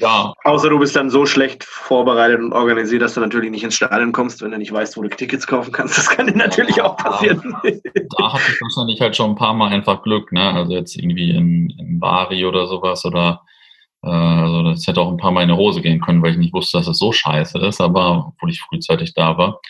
[0.00, 0.34] Ja.
[0.42, 4.10] Außer du bist dann so schlecht vorbereitet und organisiert, dass du natürlich nicht ins Stadion
[4.10, 5.96] kommst, wenn du nicht weißt, wo du Tickets kaufen kannst.
[5.96, 7.54] Das kann dir natürlich ja, auch passieren.
[7.62, 10.52] Da hatte ich wahrscheinlich halt schon ein paar Mal einfach Glück, ne?
[10.52, 13.42] Also jetzt irgendwie in, in Bari oder sowas oder
[14.02, 16.54] also das hätte auch ein paar Mal in die Hose gehen können, weil ich nicht
[16.54, 19.60] wusste, dass es so scheiße ist, aber obwohl ich frühzeitig da war.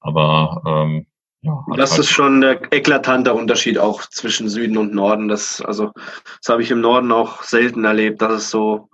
[0.00, 1.06] Aber ähm,
[1.42, 5.28] ja, das halt ist schon der eklatante Unterschied auch zwischen Süden und Norden.
[5.28, 8.90] Das, also, das habe ich im Norden auch selten erlebt, dass es so,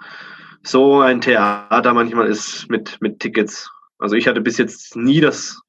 [0.63, 3.69] so ein Theater manchmal ist mit, mit Tickets.
[3.99, 5.61] Also ich hatte bis jetzt nie das,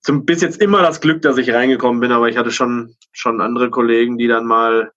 [0.00, 3.40] zum, bis jetzt immer das Glück, dass ich reingekommen bin, aber ich hatte schon, schon
[3.40, 4.92] andere Kollegen, die dann mal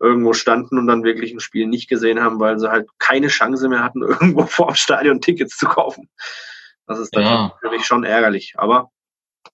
[0.00, 3.68] irgendwo standen und dann wirklich ein Spiel nicht gesehen haben, weil sie halt keine Chance
[3.68, 6.08] mehr hatten, irgendwo vor dem Stadion Tickets zu kaufen.
[6.86, 7.52] Das ist dann ja.
[7.62, 8.90] natürlich schon ärgerlich, aber.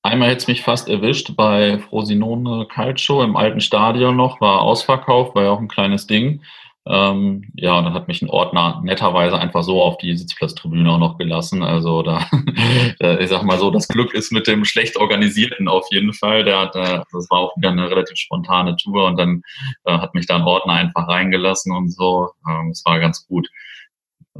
[0.02, 5.34] Einmal hätte es mich fast erwischt bei Frosinone Calcio im alten Stadion noch, war ausverkauft,
[5.34, 6.42] war ja auch ein kleines Ding.
[6.88, 10.98] Ähm, ja, und dann hat mich ein Ordner netterweise einfach so auf die Sitzplatztribüne auch
[10.98, 11.64] noch gelassen.
[11.64, 12.24] Also da,
[13.18, 16.44] ich sag mal so, das Glück ist mit dem schlecht organisierten auf jeden Fall.
[16.44, 19.42] Der hat, äh, das war auch wieder eine relativ spontane Tour und dann
[19.84, 22.30] äh, hat mich da ein Ordner einfach reingelassen und so.
[22.48, 23.48] Ähm, das war ganz gut.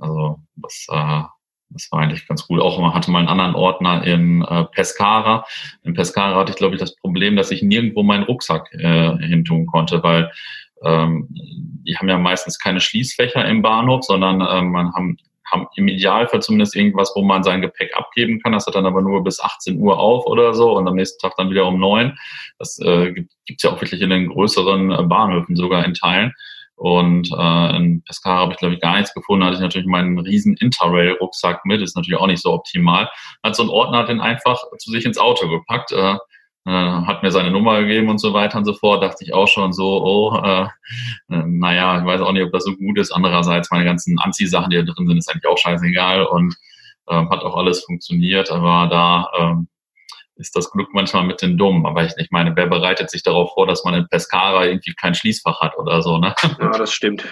[0.00, 1.22] Also das, äh,
[1.70, 2.60] das war eigentlich ganz gut.
[2.60, 5.44] Auch man hatte mal einen anderen Ordner in äh, Pescara.
[5.82, 9.66] In Pescara hatte ich, glaube ich, das Problem, dass ich nirgendwo meinen Rucksack äh, hintun
[9.66, 10.30] konnte, weil
[10.82, 15.16] ähm, die haben ja meistens keine Schließfächer im Bahnhof, sondern ähm, man haben,
[15.50, 18.52] haben im Idealfall zumindest irgendwas, wo man sein Gepäck abgeben kann.
[18.52, 21.36] Das hat dann aber nur bis 18 Uhr auf oder so und am nächsten Tag
[21.36, 22.18] dann wieder um neun.
[22.58, 26.32] Das äh, gibt es ja auch wirklich in den größeren äh, Bahnhöfen sogar in Teilen.
[26.76, 29.40] Und äh, in Pescara habe ich, glaube ich, gar nichts gefunden.
[29.40, 31.80] Da hatte ich natürlich meinen riesen Interrail-Rucksack mit.
[31.80, 33.08] Ist natürlich auch nicht so optimal.
[33.42, 35.92] Hat so ein Ordner den einfach zu sich ins Auto gepackt.
[35.92, 36.16] Äh,
[36.66, 39.46] äh, hat mir seine Nummer gegeben und so weiter und so fort, dachte ich auch
[39.46, 40.64] schon so, oh, äh,
[41.30, 43.12] äh, naja, ich weiß auch nicht, ob das so gut ist.
[43.12, 46.56] Andererseits, meine ganzen Anziehsachen, die da drin sind, ist eigentlich auch scheißegal und
[47.08, 49.68] ähm, hat auch alles funktioniert, aber da ähm,
[50.34, 51.86] ist das Glück manchmal mit den Dummen.
[51.86, 55.14] Aber ich, ich meine, wer bereitet sich darauf vor, dass man in Pescara irgendwie kein
[55.14, 56.34] Schließfach hat oder so, ne?
[56.60, 57.24] Ja, das stimmt.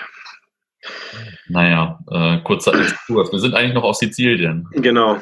[1.48, 3.32] Naja, äh, kurzer Exkurs.
[3.32, 4.68] Wir sind eigentlich noch auf Sizilien.
[4.72, 5.18] Genau.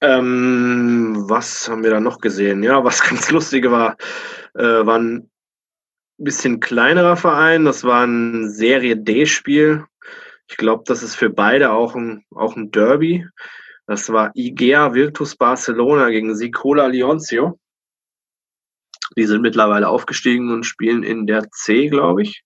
[0.00, 2.62] Ähm, was haben wir da noch gesehen?
[2.62, 3.96] Ja, was ganz lustige war,
[4.54, 5.30] äh, war ein
[6.18, 7.64] bisschen kleinerer Verein.
[7.64, 9.84] Das war ein Serie D-Spiel.
[10.48, 13.26] Ich glaube, das ist für beide auch ein, auch ein Derby.
[13.86, 17.58] Das war Igea Virtus Barcelona gegen Sicola Leoncio.
[19.16, 22.44] Die sind mittlerweile aufgestiegen und spielen in der C, glaube ich,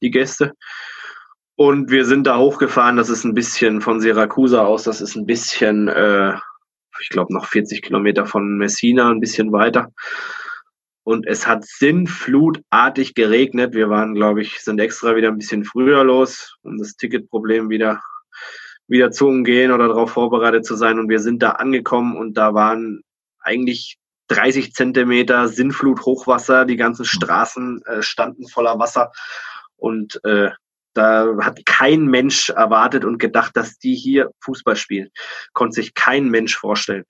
[0.00, 0.52] die Gäste.
[1.56, 2.96] Und wir sind da hochgefahren.
[2.96, 4.84] Das ist ein bisschen von Siracusa aus.
[4.84, 6.34] Das ist ein bisschen äh,
[7.00, 9.92] ich glaube, noch 40 Kilometer von Messina, ein bisschen weiter.
[11.04, 13.74] Und es hat sinnflutartig geregnet.
[13.74, 18.02] Wir waren, glaube ich, sind extra wieder ein bisschen früher los, um das Ticketproblem wieder,
[18.88, 20.98] wieder zu umgehen oder darauf vorbereitet zu sein.
[20.98, 23.02] Und wir sind da angekommen und da waren
[23.38, 26.64] eigentlich 30 Zentimeter Sinnflut Hochwasser.
[26.64, 29.12] Die ganzen Straßen äh, standen voller Wasser.
[29.76, 30.50] Und äh,
[30.96, 35.10] da hat kein Mensch erwartet und gedacht, dass die hier Fußball spielen.
[35.52, 37.04] Konnte sich kein Mensch vorstellen.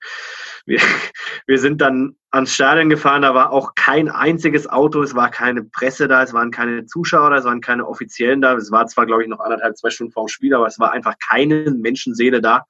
[0.65, 0.79] Wir,
[1.47, 5.63] wir sind dann ans Stadion gefahren, da war auch kein einziges Auto, es war keine
[5.63, 8.53] Presse da, es waren keine Zuschauer da, es waren keine Offiziellen da.
[8.55, 10.91] Es war zwar, glaube ich, noch anderthalb, zwei Stunden vor dem Spiel, aber es war
[10.91, 12.65] einfach keine Menschenseele da.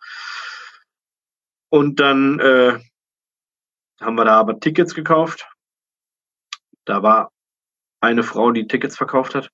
[1.70, 2.80] Und dann äh,
[4.00, 5.50] haben wir da aber Tickets gekauft.
[6.86, 7.32] Da war
[8.00, 9.50] eine Frau, die Tickets verkauft hat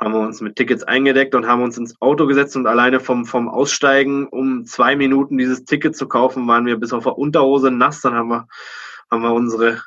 [0.00, 3.26] haben wir uns mit Tickets eingedeckt und haben uns ins Auto gesetzt und alleine vom,
[3.26, 7.70] vom Aussteigen, um zwei Minuten dieses Ticket zu kaufen, waren wir bis auf der Unterhose
[7.70, 8.00] nass.
[8.00, 8.48] Dann haben wir,
[9.10, 9.82] haben wir unsere,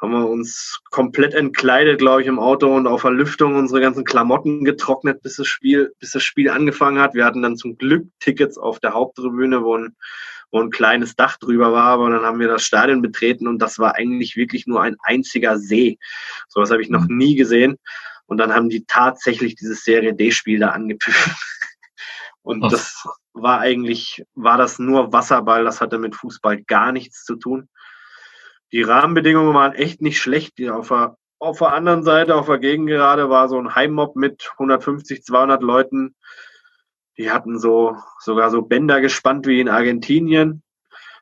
[0.00, 4.04] haben wir uns komplett entkleidet, glaube ich, im Auto und auf der Lüftung unsere ganzen
[4.04, 7.12] Klamotten getrocknet, bis das Spiel, bis das Spiel angefangen hat.
[7.12, 9.94] Wir hatten dann zum Glück Tickets auf der Haupttribüne, wo ein,
[10.52, 13.78] wo ein kleines Dach drüber war, aber dann haben wir das Stadion betreten und das
[13.78, 15.98] war eigentlich wirklich nur ein einziger See.
[16.48, 17.18] Sowas habe ich noch mhm.
[17.18, 17.76] nie gesehen.
[18.26, 21.34] Und dann haben die tatsächlich dieses Serie D-Spiel da angepfiffen.
[22.42, 22.72] Und Was?
[22.72, 27.68] das war eigentlich, war das nur Wasserball, das hatte mit Fußball gar nichts zu tun.
[28.72, 30.60] Die Rahmenbedingungen waren echt nicht schlecht.
[30.68, 35.22] Auf der, auf der anderen Seite, auf der Gegengerade, war so ein Heimmob mit 150,
[35.24, 36.14] 200 Leuten.
[37.16, 40.62] Die hatten so, sogar so Bänder gespannt wie in Argentinien.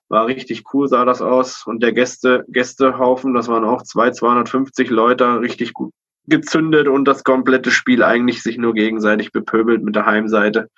[0.09, 1.66] War richtig cool, sah das aus.
[1.66, 5.92] Und der Gäste, Gästehaufen, das waren auch zwei, 250 Leute, richtig gut,
[6.26, 10.68] gezündet und das komplette Spiel eigentlich sich nur gegenseitig bepöbelt mit der Heimseite.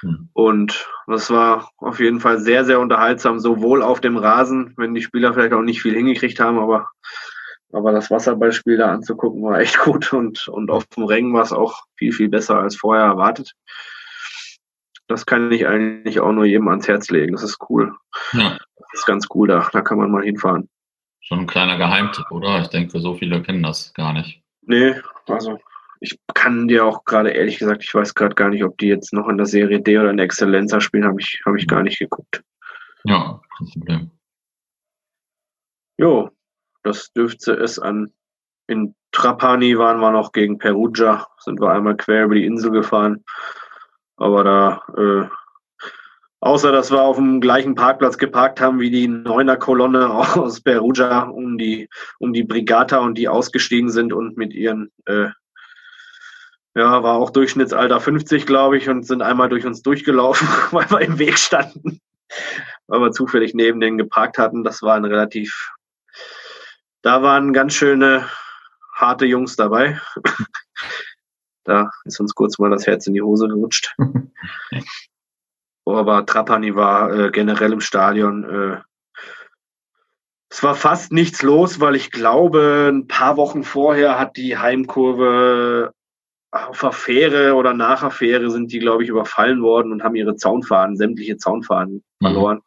[0.00, 0.28] Hm.
[0.32, 5.02] Und das war auf jeden Fall sehr, sehr unterhaltsam, sowohl auf dem Rasen, wenn die
[5.02, 6.88] Spieler vielleicht auch nicht viel hingekriegt haben, aber,
[7.72, 11.52] aber das Wasserballspiel da anzugucken war echt gut und, und auf dem Rängen war es
[11.52, 13.52] auch viel, viel besser als vorher erwartet.
[15.06, 17.32] Das kann ich eigentlich auch nur jedem ans Herz legen.
[17.32, 17.94] Das ist cool.
[18.32, 18.58] Ja.
[18.76, 19.66] Das ist ganz cool da.
[19.72, 20.68] Da kann man mal hinfahren.
[21.28, 22.62] Schon ein kleiner Geheimtipp, oder?
[22.62, 24.42] Ich denke, so viele kennen das gar nicht.
[24.62, 24.94] Nee,
[25.26, 25.58] also
[26.00, 29.12] ich kann dir auch gerade ehrlich gesagt, ich weiß gerade gar nicht, ob die jetzt
[29.12, 31.82] noch in der Serie D oder in der Exzellenza spielen, habe ich, hab ich gar
[31.82, 32.42] nicht geguckt.
[33.04, 34.10] Ja, kein Problem.
[35.98, 36.30] Jo,
[36.82, 38.10] das dürfte es an.
[38.66, 43.22] In Trapani waren wir noch gegen Perugia, sind wir einmal quer über die Insel gefahren.
[44.16, 45.28] Aber da, äh,
[46.40, 51.58] außer dass wir auf dem gleichen Parkplatz geparkt haben wie die Neuner-Kolonne aus Perugia um
[51.58, 55.28] die, um die Brigata und die ausgestiegen sind und mit ihren, äh,
[56.74, 61.00] ja, war auch Durchschnittsalter 50, glaube ich, und sind einmal durch uns durchgelaufen, weil wir
[61.00, 62.00] im Weg standen,
[62.86, 64.62] weil wir zufällig neben denen geparkt hatten.
[64.62, 65.72] Das war ein relativ,
[67.02, 68.28] da waren ganz schöne
[68.94, 70.00] harte Jungs dabei.
[71.64, 73.94] da ist uns kurz mal das Herz in die Hose gerutscht.
[75.96, 78.44] Aber Trapani war äh, generell im Stadion.
[78.44, 78.80] Äh,
[80.50, 85.92] es war fast nichts los, weil ich glaube, ein paar Wochen vorher hat die Heimkurve
[86.50, 90.14] auf der Fähre oder nach der Fähre sind die, glaube ich, überfallen worden und haben
[90.14, 92.26] ihre Zaunfahnen, sämtliche Zaunfahnen mhm.
[92.26, 92.60] verloren.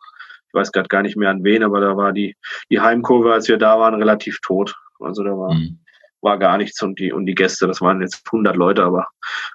[0.47, 2.36] Ich weiß gerade gar nicht mehr an wen, aber da war die,
[2.69, 4.76] die Heimkurve, als wir da waren, relativ tot.
[4.99, 5.80] Also da war, mhm.
[6.22, 9.07] war gar nichts und die, und die Gäste, das waren jetzt 100 Leute, aber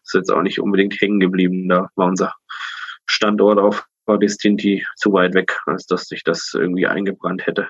[0.02, 1.68] ist jetzt auch nicht unbedingt hängen geblieben.
[1.68, 2.32] Da war unser
[3.06, 3.86] Standort auf
[4.20, 7.68] Distinti zu weit weg, als dass sich das irgendwie eingebrannt hätte.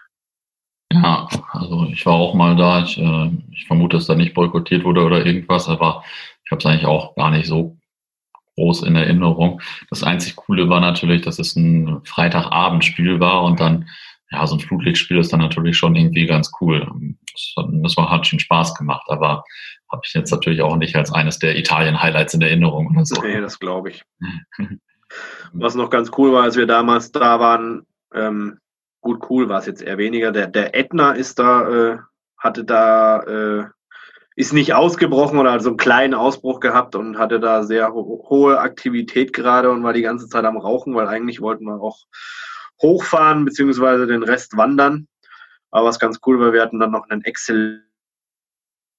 [0.92, 2.82] Ja, also ich war auch mal da.
[2.82, 6.04] Ich, äh, ich vermute, dass da nicht boykottiert wurde oder irgendwas, aber
[6.44, 7.76] ich habe es eigentlich auch gar nicht so
[8.56, 9.60] groß in Erinnerung.
[9.90, 13.88] Das einzig Coole war natürlich, dass es ein Freitagabendspiel war und dann,
[14.30, 16.86] ja, so ein Flutlichtspiel ist dann natürlich schon irgendwie ganz cool.
[17.32, 19.44] Das, das war, hat schon Spaß gemacht, aber
[19.90, 23.20] habe ich jetzt natürlich auch nicht als eines der Italien-Highlights in Erinnerung oder so.
[23.22, 24.02] Nee, das glaube ich.
[25.52, 28.58] Was noch ganz cool war, als wir damals da waren, ähm,
[29.00, 30.32] gut cool war es jetzt eher weniger.
[30.32, 31.98] Der, der Ätna ist da, äh,
[32.36, 33.64] hatte da, äh,
[34.34, 38.26] ist nicht ausgebrochen oder hat so einen kleinen Ausbruch gehabt und hatte da sehr ho
[38.28, 42.04] hohe Aktivität gerade und war die ganze Zeit am Rauchen, weil eigentlich wollten wir auch
[42.82, 45.08] hochfahren beziehungsweise den Rest wandern.
[45.70, 47.86] Aber was ganz cool war, wir hatten dann noch einen Excel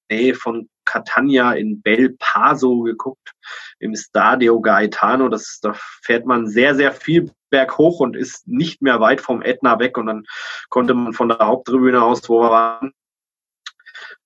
[0.10, 3.34] Nähe von Catania in Bel Paso geguckt,
[3.80, 5.30] im Stadio Gaetano.
[5.30, 9.80] Das, da fährt man sehr, sehr viel berghoch und ist nicht mehr weit vom Ätna
[9.80, 9.97] weg.
[9.97, 10.26] Und dann
[10.70, 12.93] konnte man von der Haupttribüne aus, wo wir waren,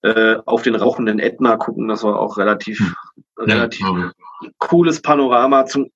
[0.04, 1.88] äh, auf den rauchenden Ätna gucken.
[1.88, 2.96] Das war auch relativ, hm.
[3.38, 4.12] relativ ja.
[4.58, 5.92] cooles Panorama zum,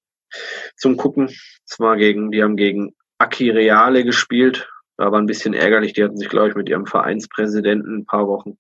[0.76, 1.28] zum Gucken.
[1.68, 4.70] Das war gegen, die haben gegen Akireale gespielt.
[4.98, 5.94] Da war ein bisschen ärgerlich.
[5.94, 8.58] Die hatten sich, glaube ich, mit ihrem Vereinspräsidenten ein paar Wochen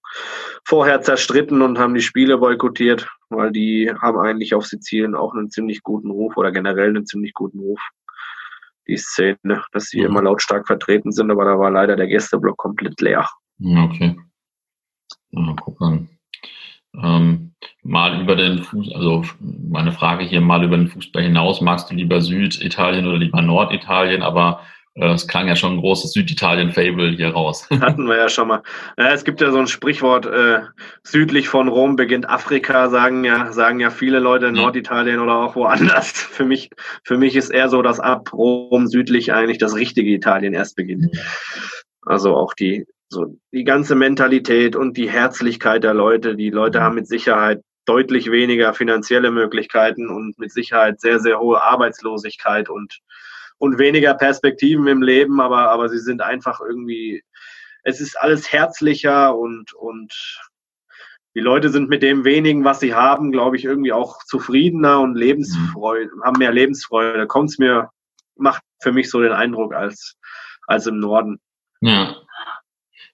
[0.66, 5.50] vorher zerstritten und haben die Spiele boykottiert, weil die haben eigentlich auf Sizilien auch einen
[5.50, 7.82] ziemlich guten Ruf oder generell einen ziemlich guten Ruf.
[8.88, 10.08] Die Szene, dass sie mhm.
[10.08, 13.28] immer lautstark vertreten sind, aber da war leider der Gästeblock komplett leer.
[13.60, 14.16] Okay.
[15.32, 16.10] Ja, guck an.
[17.02, 21.90] Ähm, mal über den Fuß, also meine Frage hier mal über den Fußball hinaus, magst
[21.90, 24.62] du lieber Süditalien oder lieber Norditalien, aber
[24.96, 27.70] es klang ja schon ein großes Süditalien-Fable hier raus.
[27.82, 28.64] Hatten wir ja schon mal.
[28.98, 30.62] Ja, es gibt ja so ein Sprichwort, äh,
[31.04, 35.56] südlich von Rom beginnt Afrika, sagen ja, sagen ja viele Leute in Norditalien oder auch
[35.56, 36.12] woanders.
[36.36, 36.70] Für mich,
[37.04, 41.16] für mich ist eher so, dass ab Rom südlich eigentlich das richtige Italien erst beginnt.
[42.02, 46.36] Also auch die, so die ganze Mentalität und die Herzlichkeit der Leute.
[46.36, 51.62] Die Leute haben mit Sicherheit deutlich weniger finanzielle Möglichkeiten und mit Sicherheit sehr, sehr hohe
[51.62, 53.00] Arbeitslosigkeit und
[53.58, 57.24] und weniger Perspektiven im Leben, aber, aber sie sind einfach irgendwie,
[57.84, 60.14] es ist alles herzlicher und, und
[61.36, 65.16] die Leute sind mit dem wenigen, was sie haben, glaube ich, irgendwie auch zufriedener und
[65.16, 66.24] Lebensfreude, mhm.
[66.24, 67.28] haben mehr Lebensfreude.
[67.28, 67.90] Kommt es mir,
[68.38, 70.16] macht für mich so den Eindruck als,
[70.66, 71.40] als im Norden.
[71.82, 72.16] Ja.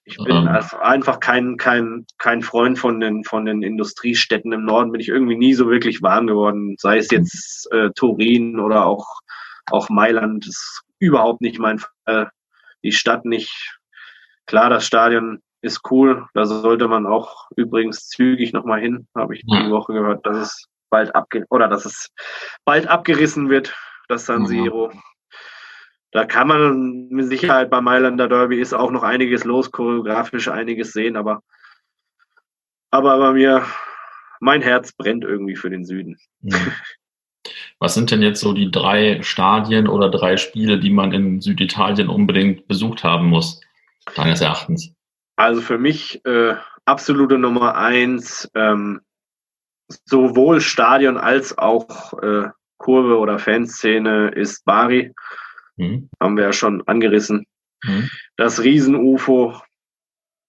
[0.04, 0.46] Ich bin um.
[0.46, 0.48] Ähm.
[0.48, 5.08] also einfach kein, kein, kein Freund von den, von den Industriestädten im Norden, bin ich
[5.08, 6.76] irgendwie nie so wirklich warm geworden.
[6.78, 9.20] Sei es jetzt äh, Turin oder auch
[9.70, 12.30] auch Mailand ist überhaupt nicht mein Fall.
[12.82, 13.78] Die Stadt nicht.
[14.46, 16.26] Klar, das Stadion ist cool.
[16.34, 20.68] Da sollte man auch übrigens zügig nochmal hin, habe ich die Woche gehört, dass es
[20.90, 22.10] bald abge oder dass es
[22.64, 23.74] bald abgerissen wird,
[24.08, 24.90] das San Siro.
[24.92, 25.02] Mhm.
[26.10, 30.92] Da kann man mit Sicherheit beim Mailander Derby ist auch noch einiges los, choreografisch einiges
[30.92, 31.42] sehen, aber,
[32.90, 33.64] aber bei mir,
[34.40, 36.18] mein Herz brennt irgendwie für den Süden.
[36.40, 36.72] Mhm.
[37.78, 42.08] Was sind denn jetzt so die drei Stadien oder drei Spiele, die man in Süditalien
[42.08, 43.60] unbedingt besucht haben muss,
[44.14, 44.92] deines Erachtens?
[45.36, 49.00] Also für mich äh, absolute Nummer eins, ähm,
[50.04, 55.12] sowohl Stadion als auch äh, Kurve oder Fanszene ist Bari.
[55.76, 56.08] Mhm.
[56.20, 57.46] Haben wir ja schon angerissen.
[57.84, 58.10] Mhm.
[58.36, 59.60] Das Riesen-UFO,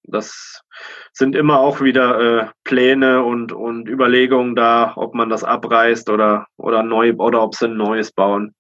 [0.03, 0.63] das
[1.11, 6.47] sind immer auch wieder äh, Pläne und, und Überlegungen da, ob man das abreißt oder,
[6.57, 8.53] oder neu oder ob sie ein neues bauen.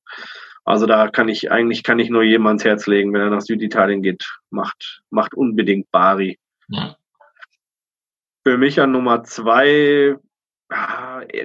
[0.65, 3.41] Also da kann ich, eigentlich kann ich nur jedem ans Herz legen, wenn er nach
[3.41, 6.39] Süditalien geht, macht, macht unbedingt Bari.
[6.69, 6.95] Ja.
[8.45, 10.17] Für mich an Nummer zwei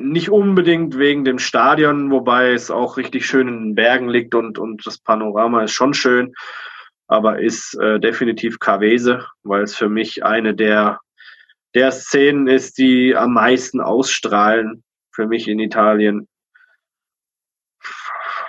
[0.00, 4.58] nicht unbedingt wegen dem Stadion, wobei es auch richtig schön in den Bergen liegt und,
[4.58, 6.34] und das Panorama ist schon schön,
[7.08, 11.00] aber ist äh, definitiv Kavese, weil es für mich eine der,
[11.74, 16.28] der Szenen ist, die am meisten ausstrahlen für mich in Italien,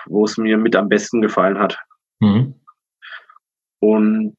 [0.06, 1.80] wo es mir mit am besten gefallen hat.
[2.20, 2.56] Mhm.
[3.80, 4.38] Und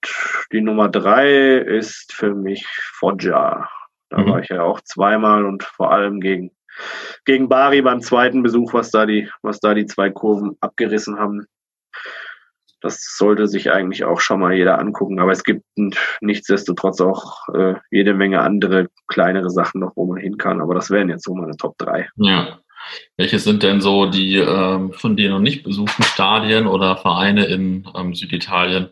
[0.53, 3.71] die Nummer drei ist für mich Foggia.
[4.11, 4.31] Da mhm.
[4.31, 6.51] war ich ja auch zweimal und vor allem gegen,
[7.25, 11.47] gegen Bari beim zweiten Besuch, was da die, was da die zwei Kurven abgerissen haben.
[12.81, 15.21] Das sollte sich eigentlich auch schon mal jeder angucken.
[15.21, 15.65] Aber es gibt
[16.21, 20.61] nichtsdestotrotz auch äh, jede Menge andere kleinere Sachen noch, wo man hin kann.
[20.61, 22.09] Aber das wären jetzt so meine Top 3.
[22.17, 22.59] Ja.
[23.17, 27.87] Welche sind denn so die ähm, von dir noch nicht besuchten Stadien oder Vereine in
[27.95, 28.89] ähm, Süditalien,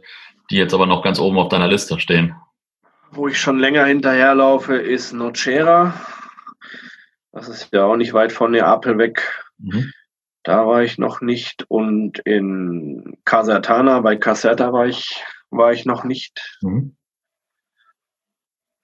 [0.51, 2.35] die jetzt aber noch ganz oben auf deiner Liste stehen?
[3.11, 5.95] Wo ich schon länger hinterherlaufe, ist Nocera.
[7.33, 9.23] Das ist ja auch nicht weit von Neapel weg.
[9.59, 9.93] Mhm.
[10.43, 11.65] Da war ich noch nicht.
[11.69, 16.59] Und in Casertana, bei Caserta war ich, war ich noch nicht.
[16.63, 16.97] Mhm.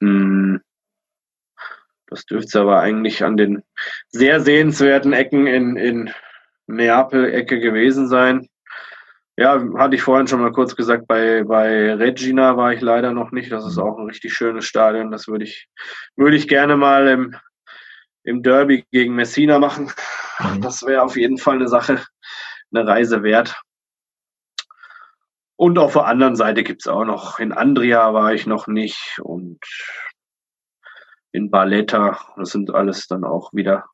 [0.01, 0.61] Hm.
[2.07, 3.63] Das dürfte aber eigentlich an den
[4.09, 6.11] sehr sehenswerten Ecken in, in
[6.67, 8.49] Neapel-Ecke gewesen sein.
[9.37, 13.33] Ja, hatte ich vorhin schon mal kurz gesagt, bei, bei Regina war ich leider noch
[13.33, 13.51] nicht.
[13.51, 15.11] Das ist auch ein richtig schönes Stadion.
[15.11, 15.69] Das würde ich,
[16.15, 17.37] würde ich gerne mal im,
[18.25, 19.93] im Derby gegen Messina machen.
[20.41, 20.61] Mhm.
[20.61, 22.05] Das wäre auf jeden Fall eine Sache,
[22.73, 23.61] eine Reise wert.
[25.57, 29.21] Und auf der anderen Seite gibt es auch noch, in Andria war ich noch nicht
[29.23, 29.61] und
[31.31, 32.19] in Barletta.
[32.37, 33.85] Das sind alles dann auch wieder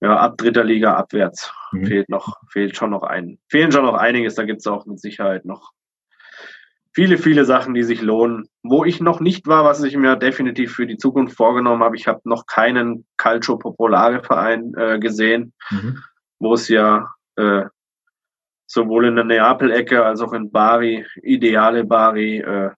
[0.00, 1.86] ja, ab dritter Liga abwärts mhm.
[1.86, 4.34] fehlt noch, fehlt schon noch ein, fehlen schon noch einiges.
[4.34, 5.72] Da gibt es auch mit Sicherheit noch
[6.96, 8.48] viele, viele Sachen, die sich lohnen.
[8.62, 12.08] Wo ich noch nicht war, was ich mir definitiv für die Zukunft vorgenommen habe, ich
[12.08, 16.02] habe noch keinen Calcio Popolare Verein äh, gesehen, mhm.
[16.38, 17.64] wo es ja äh,
[18.66, 22.70] sowohl in der Neapel-Ecke als auch in Bari, ideale Bari, äh,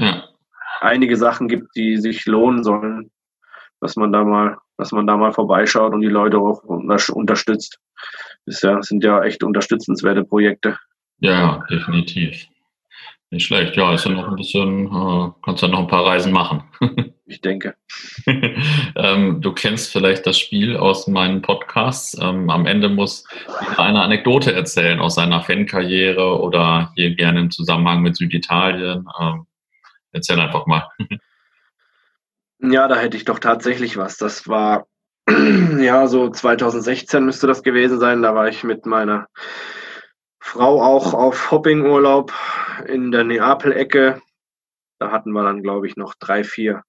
[0.00, 0.24] ja.
[0.80, 3.12] einige Sachen gibt, die sich lohnen sollen,
[3.80, 7.78] dass man da mal dass man da mal vorbeischaut und die Leute auch unterstützt.
[8.44, 10.76] Das, ja, sind ja echt unterstützenswerte Projekte.
[11.20, 12.48] Ja, definitiv.
[13.34, 13.76] Nicht schlecht.
[13.76, 16.62] Ja, ist ja noch ein bisschen, äh, kannst ja noch ein paar Reisen machen.
[17.26, 17.74] ich denke.
[18.26, 22.16] ähm, du kennst vielleicht das Spiel aus meinen Podcasts.
[22.22, 23.24] Ähm, am Ende muss
[23.60, 29.08] jeder eine Anekdote erzählen aus seiner Fankarriere oder hier gerne im Zusammenhang mit Süditalien.
[29.20, 29.46] Ähm,
[30.12, 30.88] erzähl einfach mal.
[32.60, 34.16] Ja, da hätte ich doch tatsächlich was.
[34.16, 34.86] Das war,
[35.28, 38.22] ja, so 2016 müsste das gewesen sein.
[38.22, 39.26] Da war ich mit meiner
[40.46, 42.30] Frau auch auf Hoppingurlaub
[42.86, 44.20] in der Neapel-Ecke.
[44.98, 46.82] Da hatten wir dann, glaube ich, noch drei, vier,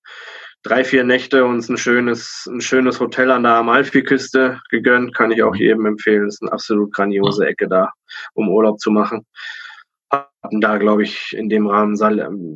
[0.61, 5.15] drei, vier Nächte uns ein schönes, ein schönes Hotel an der Amalfiküste gegönnt.
[5.15, 6.25] Kann ich auch jedem empfehlen.
[6.25, 7.91] Das ist eine absolut grandiose Ecke da,
[8.33, 9.25] um Urlaub zu machen
[10.11, 11.97] hatten da, glaube ich, in dem Rahmen,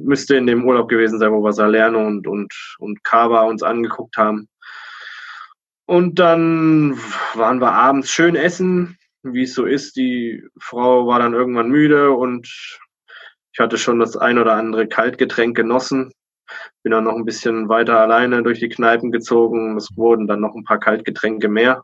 [0.06, 4.16] müsste in dem Urlaub gewesen sein, wo wir Salerno und, und, und Cava uns angeguckt
[4.18, 4.48] haben.
[5.88, 7.00] Und dann
[7.34, 9.96] waren wir abends schön essen, wie es so ist.
[9.96, 12.48] Die Frau war dann irgendwann müde und
[13.52, 16.12] ich hatte schon das ein oder andere Kaltgetränk genossen.
[16.84, 19.78] Bin dann noch ein bisschen weiter alleine durch die Kneipen gezogen.
[19.78, 21.84] Es wurden dann noch ein paar Kaltgetränke mehr.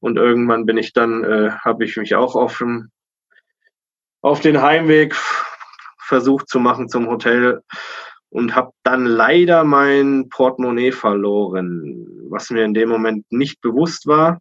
[0.00, 2.90] Und irgendwann bin ich dann, äh, habe ich mich auch auf dem
[4.22, 5.14] auf den Heimweg
[5.98, 7.62] versucht zu machen zum Hotel
[8.30, 14.40] und habe dann leider mein Portemonnaie verloren, was mir in dem Moment nicht bewusst war.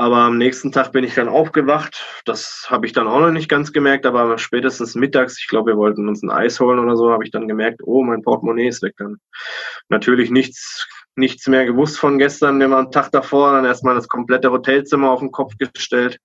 [0.00, 2.06] Aber am nächsten Tag bin ich dann aufgewacht.
[2.24, 5.76] Das habe ich dann auch noch nicht ganz gemerkt, aber spätestens mittags, ich glaube, wir
[5.76, 8.80] wollten uns ein Eis holen oder so, habe ich dann gemerkt, oh, mein Portemonnaie ist
[8.80, 8.94] weg.
[8.96, 9.18] Dann
[9.90, 14.50] natürlich nichts, nichts mehr gewusst von gestern, dem am Tag davor, dann erstmal das komplette
[14.50, 16.18] Hotelzimmer auf den Kopf gestellt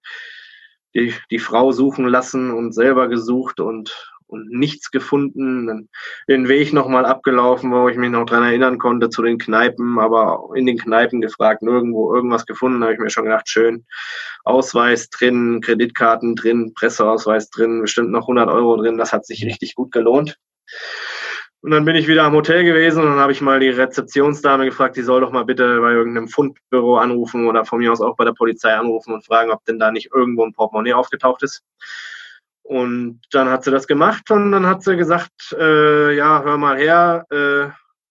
[0.95, 5.67] die, die Frau suchen lassen und selber gesucht und, und nichts gefunden.
[5.67, 5.89] Dann
[6.27, 10.49] den Weg nochmal abgelaufen, wo ich mich noch dran erinnern konnte zu den Kneipen, aber
[10.55, 13.85] in den Kneipen gefragt, nirgendwo irgendwas gefunden, habe ich mir schon gedacht, schön.
[14.43, 19.75] Ausweis drin, Kreditkarten drin, Presseausweis drin, bestimmt noch 100 Euro drin, das hat sich richtig
[19.75, 20.37] gut gelohnt.
[21.65, 24.65] Und dann bin ich wieder am Hotel gewesen und dann habe ich mal die Rezeptionsdame
[24.65, 28.15] gefragt, die soll doch mal bitte bei irgendeinem Fundbüro anrufen oder von mir aus auch
[28.15, 31.63] bei der Polizei anrufen und fragen, ob denn da nicht irgendwo ein Portemonnaie aufgetaucht ist.
[32.65, 36.77] Und dann hat sie das gemacht und dann hat sie gesagt, äh, ja, hör mal
[36.77, 37.69] her, äh,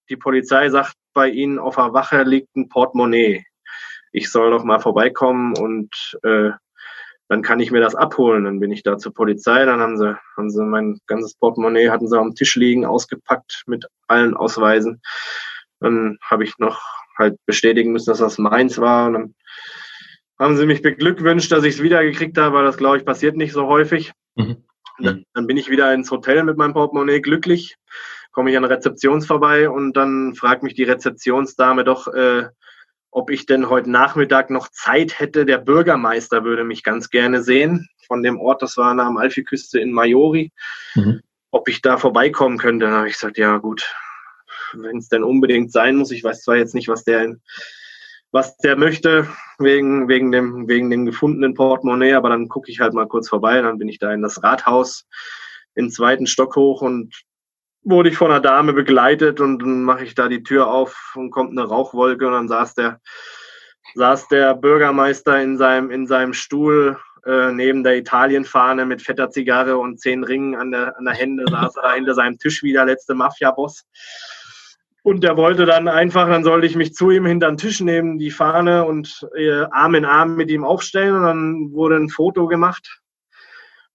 [0.09, 3.45] die Polizei sagt, bei Ihnen auf der Wache liegt ein Portemonnaie.
[4.13, 5.91] Ich soll doch mal vorbeikommen und
[6.23, 6.51] äh,
[7.29, 8.45] dann kann ich mir das abholen.
[8.45, 12.07] Dann bin ich da zur Polizei, dann haben sie, haben sie mein ganzes Portemonnaie hatten
[12.07, 15.03] sie am Tisch liegen, ausgepackt mit allen Ausweisen.
[15.81, 16.81] Dann habe ich noch
[17.19, 19.09] halt bestätigen müssen, dass das meins war.
[19.09, 19.35] Und dann
[20.45, 23.53] haben sie mich beglückwünscht, dass ich es wiedergekriegt habe, weil das, glaube ich, passiert nicht
[23.53, 24.13] so häufig.
[24.35, 24.59] Mhm.
[24.99, 27.77] Dann, dann, bin ich wieder ins Hotel mit meinem Portemonnaie glücklich,
[28.31, 32.45] komme ich an der Rezeption vorbei und dann fragt mich die Rezeptionsdame doch, äh,
[33.11, 35.47] ob ich denn heute Nachmittag noch Zeit hätte.
[35.47, 39.81] Der Bürgermeister würde mich ganz gerne sehen von dem Ort, das war nach der Amalfiküste
[39.81, 40.53] in Majori,
[40.95, 41.23] mhm.
[41.51, 42.87] ob ich da vorbeikommen könnte.
[42.87, 43.93] Dann habe ich gesagt, ja gut,
[44.75, 46.11] wenn es denn unbedingt sein muss.
[46.11, 47.41] Ich weiß zwar jetzt nicht, was der in
[48.35, 49.29] was der möchte,
[49.61, 53.63] wegen, wegen, dem, wegen dem gefundenen Portemonnaie, aber dann gucke ich halt mal kurz vorbei,
[53.63, 55.07] dann bin ich da in das Rathaus
[55.77, 57.15] im zweiten Stock hoch und
[57.85, 61.31] wurde ich von einer Dame begleitet und dann mache ich da die Tür auf und
[61.31, 63.01] kommt eine Rauchwolke und dann saß der,
[63.95, 69.79] saß der Bürgermeister in seinem, in seinem Stuhl äh, neben der Italienfahne mit fetter Zigarre
[69.79, 72.73] und zehn Ringen an der, an der Hände, saß er da hinter seinem Tisch wie
[72.73, 73.85] der letzte Mafia-Boss.
[75.05, 78.19] Und der wollte dann einfach, dann sollte ich mich zu ihm hinter den Tisch nehmen,
[78.19, 81.17] die Fahne und äh, Arm in Arm mit ihm aufstellen.
[81.17, 83.03] Und dann wurde ein Foto gemacht.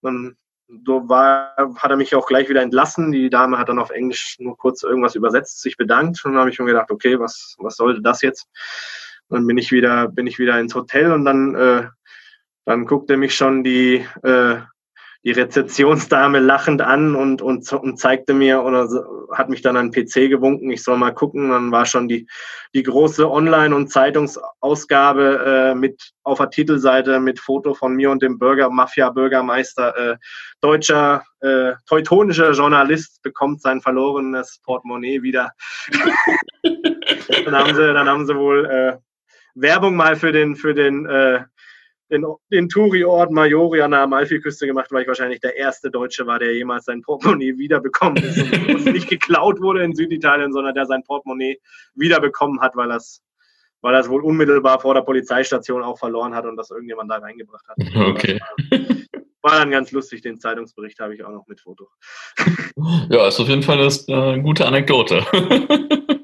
[0.03, 0.37] Dann
[0.85, 3.11] so war, hat er mich auch gleich wieder entlassen.
[3.11, 6.23] Die Dame hat dann auf Englisch nur kurz irgendwas übersetzt, sich bedankt.
[6.23, 8.47] Und dann habe ich mir gedacht, okay, was, was sollte das jetzt?
[9.29, 11.87] Dann bin ich wieder, bin ich wieder ins Hotel und dann, äh,
[12.65, 14.57] dann guckte mich schon die, äh,
[15.25, 18.87] die Rezeptionsdame lachend an und, und, und zeigte mir oder
[19.33, 21.49] hat mich dann an den PC gewunken, ich soll mal gucken.
[21.49, 22.25] Dann war schon die,
[22.73, 28.21] die große Online- und Zeitungsausgabe äh, mit auf der Titelseite mit Foto von mir und
[28.21, 30.17] dem Bürger, Mafia-Bürgermeister, äh,
[30.61, 35.51] deutscher, äh, teutonischer Journalist bekommt sein verlorenes Portemonnaie wieder.
[36.63, 38.97] dann haben sie, dann haben sie wohl äh,
[39.55, 41.43] Werbung mal für den, für den äh,
[42.11, 46.39] den, den Touri-Ort Majori an der Amalfiküste gemacht, weil ich wahrscheinlich der erste Deutsche war,
[46.39, 51.03] der jemals sein Portemonnaie wiederbekommen ist und nicht geklaut wurde in Süditalien, sondern der sein
[51.03, 51.59] Portemonnaie
[51.95, 53.21] wiederbekommen hat, weil das
[53.81, 57.17] weil er es wohl unmittelbar vor der Polizeistation auch verloren hat und das irgendjemand da
[57.17, 57.77] reingebracht hat.
[57.95, 58.39] Okay.
[59.41, 61.87] War dann ganz lustig, den Zeitungsbericht habe ich auch noch mit Foto.
[63.09, 65.25] Ja, ist auf jeden Fall eine äh, gute Anekdote.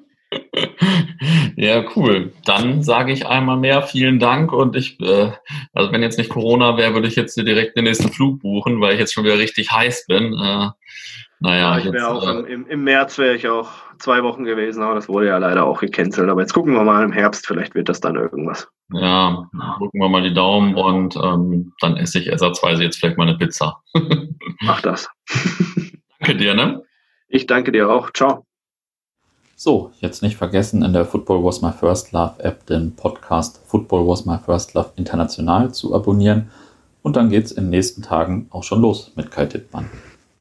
[1.57, 2.33] Ja, cool.
[2.43, 5.31] Dann sage ich einmal mehr vielen Dank und ich, äh,
[5.73, 8.93] also wenn jetzt nicht Corona wäre, würde ich jetzt direkt den nächsten Flug buchen, weil
[8.93, 10.33] ich jetzt schon wieder richtig heiß bin.
[10.33, 10.69] Äh,
[11.39, 13.69] naja, ja, ich wäre auch äh, im, im März wäre ich auch
[13.99, 16.29] zwei Wochen gewesen, aber das wurde ja leider auch gecancelt.
[16.29, 18.67] Aber jetzt gucken wir mal im Herbst, vielleicht wird das dann irgendwas.
[18.91, 23.27] Ja, drücken wir mal die Daumen und ähm, dann esse ich ersatzweise jetzt vielleicht mal
[23.27, 23.81] eine Pizza.
[24.61, 25.07] Mach das.
[26.19, 26.83] danke dir, ne?
[27.27, 28.11] Ich danke dir auch.
[28.11, 28.45] Ciao.
[29.57, 34.05] So, jetzt nicht vergessen, in der Football Was My First Love App den Podcast Football
[34.05, 36.51] Was My First Love International zu abonnieren.
[37.01, 39.89] Und dann geht's in den nächsten Tagen auch schon los mit Kai Tittmann.